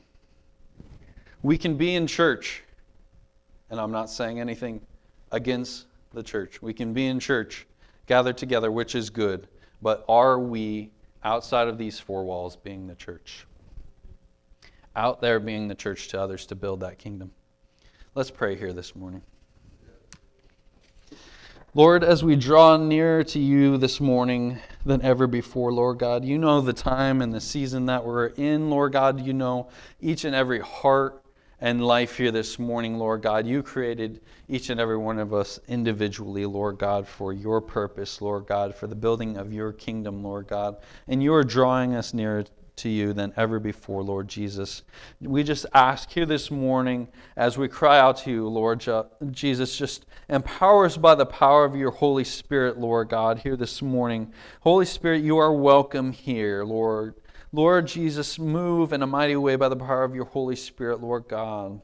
We 1.43 1.60
can 1.60 1.78
be 1.78 1.93
in 1.93 2.08
church, 2.08 2.63
and 3.69 3.80
I'm 3.80 3.91
not 3.91 4.10
saying 4.10 4.39
anything 4.39 4.82
against 5.32 5.86
the 6.12 6.24
church. 6.24 6.62
We 6.62 6.74
can 6.74 6.91
be 6.91 7.06
in 7.06 7.19
church, 7.19 7.67
gathered 8.08 8.38
together, 8.38 8.72
which 8.72 8.95
is 8.95 9.12
good, 9.12 9.48
but 9.82 10.04
are 10.10 10.39
we 10.39 10.89
outside 11.24 11.67
of 11.67 11.78
these 11.78 12.00
four 12.00 12.24
walls 12.24 12.56
being 12.56 12.88
the 12.88 12.95
church? 12.95 13.45
Out 14.99 15.21
there 15.21 15.39
being 15.39 15.69
the 15.69 15.75
church 15.75 16.09
to 16.09 16.21
others 16.21 16.45
to 16.47 16.55
build 16.55 16.81
that 16.81 16.97
kingdom. 16.97 17.31
Let's 18.15 18.29
pray 18.29 18.57
here 18.57 18.73
this 18.73 18.97
morning. 18.97 19.21
Lord, 21.73 22.03
as 22.03 22.21
we 22.21 22.35
draw 22.35 22.75
nearer 22.75 23.23
to 23.23 23.39
you 23.39 23.77
this 23.77 24.01
morning 24.01 24.59
than 24.85 25.01
ever 25.01 25.25
before, 25.25 25.71
Lord 25.71 25.99
God, 25.99 26.25
you 26.25 26.38
know 26.38 26.59
the 26.59 26.73
time 26.73 27.21
and 27.21 27.33
the 27.33 27.39
season 27.39 27.85
that 27.85 28.03
we're 28.03 28.27
in, 28.27 28.69
Lord 28.69 28.91
God. 28.91 29.25
You 29.25 29.31
know 29.31 29.69
each 30.01 30.25
and 30.25 30.35
every 30.35 30.59
heart 30.59 31.23
and 31.62 31.85
life 31.85 32.17
here 32.17 32.31
this 32.31 32.59
morning, 32.59 32.97
Lord 32.97 33.21
God. 33.21 33.47
You 33.47 33.63
created 33.63 34.19
each 34.49 34.69
and 34.69 34.81
every 34.81 34.97
one 34.97 35.17
of 35.17 35.33
us 35.33 35.62
individually, 35.69 36.45
Lord 36.45 36.77
God, 36.77 37.07
for 37.07 37.31
your 37.31 37.62
purpose, 37.62 38.21
Lord 38.21 38.47
God, 38.47 38.75
for 38.75 38.88
the 38.88 38.95
building 38.95 39.38
of 39.38 39.53
your 39.53 39.71
kingdom, 39.71 40.21
Lord 40.23 40.47
God. 40.47 40.75
And 41.07 41.23
you 41.23 41.33
are 41.33 41.43
drawing 41.45 41.95
us 41.95 42.13
nearer 42.13 42.43
to 42.80 42.89
you 42.89 43.13
than 43.13 43.34
ever 43.38 43.60
before, 43.60 44.04
Lord 44.04 44.28
Jesus. 44.28 44.84
We 45.22 45.44
just 45.44 45.65
ask 45.74 46.12
here 46.12 46.26
this 46.26 46.52
morning 46.52 47.08
as 47.38 47.58
we 47.58 47.68
cry 47.68 48.00
out 48.00 48.18
to 48.18 48.32
you, 48.32 48.48
Lord 48.48 48.86
Jesus, 49.32 49.78
just 49.78 50.06
empower 50.28 50.86
us 50.86 50.98
by 50.98 51.15
the 51.15 51.26
power 51.26 51.65
of 51.65 51.76
your 51.76 51.92
Holy 51.92 52.24
Spirit, 52.24 52.78
Lord 52.78 53.10
God, 53.10 53.39
here 53.39 53.56
this 53.56 53.82
morning. 53.82 54.34
Holy 54.62 54.86
Spirit, 54.86 55.24
you 55.24 55.38
are 55.38 55.54
welcome 55.54 56.12
here, 56.12 56.63
Lord. 56.63 57.15
Lord 57.52 57.88
Jesus, 57.88 58.38
move 58.38 58.94
in 58.94 59.02
a 59.02 59.08
mighty 59.08 59.36
way 59.36 59.56
by 59.56 59.70
the 59.70 59.76
power 59.76 60.04
of 60.04 60.13
your 60.13 60.26
Holy 60.26 60.56
Spirit, 60.56 61.02
Lord 61.02 61.26
God. 61.28 61.82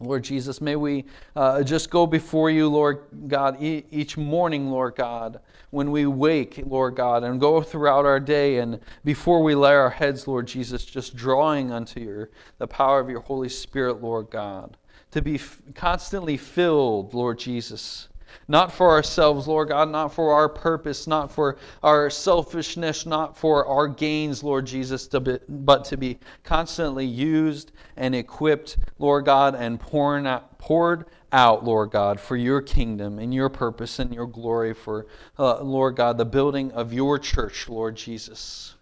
Lord 0.00 0.24
Jesus, 0.24 0.62
may 0.62 0.76
we 0.76 1.04
uh, 1.36 1.62
just 1.62 1.90
go 1.90 2.06
before 2.06 2.50
you, 2.50 2.68
Lord 2.68 3.04
God, 3.28 3.62
e- 3.62 3.84
each 3.90 4.16
morning, 4.16 4.70
Lord 4.70 4.96
God, 4.96 5.40
when 5.70 5.90
we 5.90 6.06
wake, 6.06 6.62
Lord 6.64 6.96
God, 6.96 7.22
and 7.22 7.38
go 7.38 7.60
throughout 7.60 8.06
our 8.06 8.18
day, 8.18 8.58
and 8.58 8.80
before 9.04 9.42
we 9.42 9.54
lay 9.54 9.74
our 9.74 9.90
heads, 9.90 10.26
Lord 10.26 10.46
Jesus, 10.46 10.86
just 10.86 11.14
drawing 11.14 11.70
unto 11.70 12.00
your 12.00 12.30
the 12.56 12.66
power 12.66 12.98
of 12.98 13.10
your 13.10 13.20
Holy 13.20 13.50
Spirit, 13.50 14.02
Lord 14.02 14.30
God, 14.30 14.78
to 15.10 15.20
be 15.20 15.34
f- 15.34 15.60
constantly 15.74 16.38
filled, 16.38 17.12
Lord 17.12 17.38
Jesus, 17.38 18.08
not 18.48 18.72
for 18.72 18.90
ourselves, 18.90 19.46
Lord 19.46 19.68
God, 19.68 19.90
not 19.90 20.12
for 20.12 20.32
our 20.32 20.48
purpose, 20.48 21.06
not 21.06 21.30
for 21.30 21.56
our 21.82 22.10
selfishness, 22.10 23.06
not 23.06 23.36
for 23.36 23.66
our 23.66 23.88
gains, 23.88 24.42
Lord 24.42 24.66
Jesus, 24.66 25.06
to 25.08 25.20
be, 25.20 25.38
but 25.48 25.84
to 25.86 25.96
be 25.96 26.18
constantly 26.42 27.06
used 27.06 27.72
and 27.96 28.14
equipped, 28.14 28.78
Lord 28.98 29.24
God, 29.24 29.54
and 29.54 29.78
pouring 29.78 30.26
out, 30.26 30.58
poured 30.58 31.06
out, 31.32 31.64
Lord 31.64 31.90
God, 31.90 32.20
for 32.20 32.36
your 32.36 32.60
kingdom 32.60 33.18
and 33.18 33.32
your 33.32 33.48
purpose 33.48 33.98
and 33.98 34.12
your 34.12 34.26
glory 34.26 34.74
for, 34.74 35.06
uh, 35.38 35.62
Lord 35.62 35.96
God, 35.96 36.18
the 36.18 36.24
building 36.24 36.72
of 36.72 36.92
your 36.92 37.18
church, 37.18 37.68
Lord 37.68 37.96
Jesus. 37.96 38.74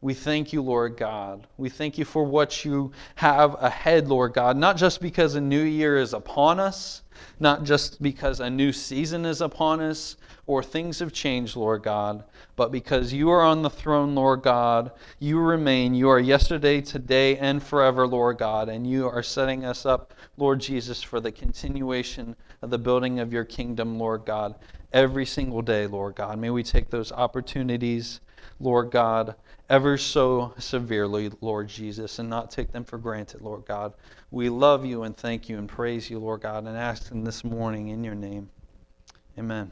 We 0.00 0.14
thank 0.14 0.52
you, 0.52 0.62
Lord 0.62 0.96
God. 0.96 1.48
We 1.56 1.68
thank 1.68 1.98
you 1.98 2.04
for 2.04 2.22
what 2.22 2.64
you 2.64 2.92
have 3.16 3.56
ahead, 3.60 4.06
Lord 4.06 4.32
God, 4.32 4.56
not 4.56 4.76
just 4.76 5.00
because 5.00 5.34
a 5.34 5.40
new 5.40 5.62
year 5.62 5.98
is 5.98 6.14
upon 6.14 6.60
us, 6.60 7.02
not 7.40 7.64
just 7.64 8.00
because 8.00 8.38
a 8.38 8.48
new 8.48 8.72
season 8.72 9.24
is 9.26 9.40
upon 9.40 9.80
us 9.80 10.16
or 10.46 10.62
things 10.62 11.00
have 11.00 11.12
changed, 11.12 11.56
Lord 11.56 11.82
God, 11.82 12.22
but 12.54 12.70
because 12.70 13.12
you 13.12 13.28
are 13.28 13.42
on 13.42 13.62
the 13.62 13.70
throne, 13.70 14.14
Lord 14.14 14.42
God. 14.42 14.92
You 15.18 15.40
remain. 15.40 15.94
You 15.94 16.08
are 16.10 16.20
yesterday, 16.20 16.80
today, 16.80 17.36
and 17.38 17.60
forever, 17.60 18.06
Lord 18.06 18.38
God, 18.38 18.68
and 18.68 18.86
you 18.86 19.08
are 19.08 19.22
setting 19.24 19.64
us 19.64 19.84
up, 19.84 20.14
Lord 20.36 20.60
Jesus, 20.60 21.02
for 21.02 21.18
the 21.18 21.32
continuation 21.32 22.36
of 22.62 22.70
the 22.70 22.78
building 22.78 23.18
of 23.18 23.32
your 23.32 23.44
kingdom, 23.44 23.98
Lord 23.98 24.24
God, 24.24 24.54
every 24.92 25.26
single 25.26 25.60
day, 25.60 25.88
Lord 25.88 26.14
God. 26.14 26.38
May 26.38 26.50
we 26.50 26.62
take 26.62 26.88
those 26.88 27.10
opportunities, 27.10 28.20
Lord 28.60 28.92
God 28.92 29.34
ever 29.68 29.98
so 29.98 30.54
severely, 30.58 31.30
Lord 31.40 31.68
Jesus, 31.68 32.18
and 32.18 32.28
not 32.28 32.50
take 32.50 32.72
them 32.72 32.84
for 32.84 32.98
granted, 32.98 33.42
Lord 33.42 33.66
God. 33.66 33.92
We 34.30 34.48
love 34.48 34.84
you 34.84 35.02
and 35.02 35.16
thank 35.16 35.48
you 35.48 35.58
and 35.58 35.68
praise 35.68 36.08
you, 36.08 36.18
Lord 36.18 36.40
God, 36.40 36.66
and 36.66 36.76
ask 36.76 37.08
them 37.08 37.24
this 37.24 37.44
morning 37.44 37.88
in 37.88 38.02
your 38.02 38.14
name. 38.14 38.48
Amen. 39.38 39.70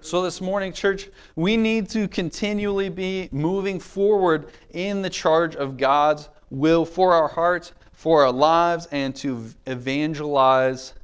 So, 0.00 0.22
this 0.22 0.40
morning, 0.40 0.72
church, 0.72 1.08
we 1.34 1.56
need 1.56 1.88
to 1.90 2.06
continually 2.06 2.88
be 2.88 3.28
moving 3.32 3.80
forward 3.80 4.52
in 4.70 5.02
the 5.02 5.10
charge 5.10 5.56
of 5.56 5.76
God's 5.76 6.28
will 6.48 6.84
for 6.84 7.12
our 7.12 7.26
hearts, 7.26 7.72
for 7.92 8.24
our 8.24 8.32
lives, 8.32 8.86
and 8.92 9.16
to 9.16 9.46
evangelize 9.66 10.94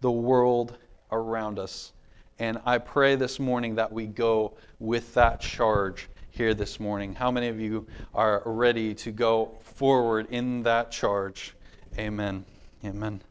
the 0.00 0.10
world 0.10 0.78
around 1.10 1.58
us. 1.58 1.92
And 2.42 2.60
I 2.64 2.78
pray 2.78 3.14
this 3.14 3.38
morning 3.38 3.76
that 3.76 3.92
we 3.92 4.04
go 4.04 4.54
with 4.80 5.14
that 5.14 5.40
charge 5.40 6.08
here 6.30 6.54
this 6.54 6.80
morning. 6.80 7.14
How 7.14 7.30
many 7.30 7.46
of 7.46 7.60
you 7.60 7.86
are 8.16 8.42
ready 8.44 8.96
to 8.96 9.12
go 9.12 9.52
forward 9.60 10.26
in 10.28 10.64
that 10.64 10.90
charge? 10.90 11.54
Amen. 11.96 12.44
Amen. 12.84 13.22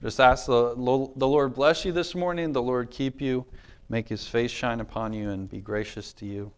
Just 0.00 0.18
ask 0.18 0.46
the, 0.46 0.74
the 0.74 1.28
Lord 1.28 1.52
bless 1.52 1.84
you 1.84 1.92
this 1.92 2.14
morning, 2.14 2.54
the 2.54 2.62
Lord 2.62 2.90
keep 2.90 3.20
you, 3.20 3.44
make 3.90 4.08
his 4.08 4.26
face 4.26 4.50
shine 4.50 4.80
upon 4.80 5.12
you, 5.12 5.28
and 5.28 5.46
be 5.50 5.60
gracious 5.60 6.14
to 6.14 6.24
you. 6.24 6.50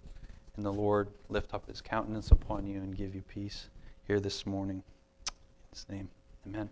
And 0.55 0.65
the 0.65 0.73
Lord 0.73 1.09
lift 1.29 1.55
up 1.55 1.67
his 1.67 1.81
countenance 1.81 2.31
upon 2.31 2.69
you 2.69 2.83
and 2.83 2.97
give 2.97 3.17
you 3.17 3.23
peace 3.23 3.69
here 4.07 4.21
this 4.21 4.47
morning. 4.47 4.85
In 5.27 5.33
his 5.73 5.89
name, 5.89 6.09
amen. 6.47 6.71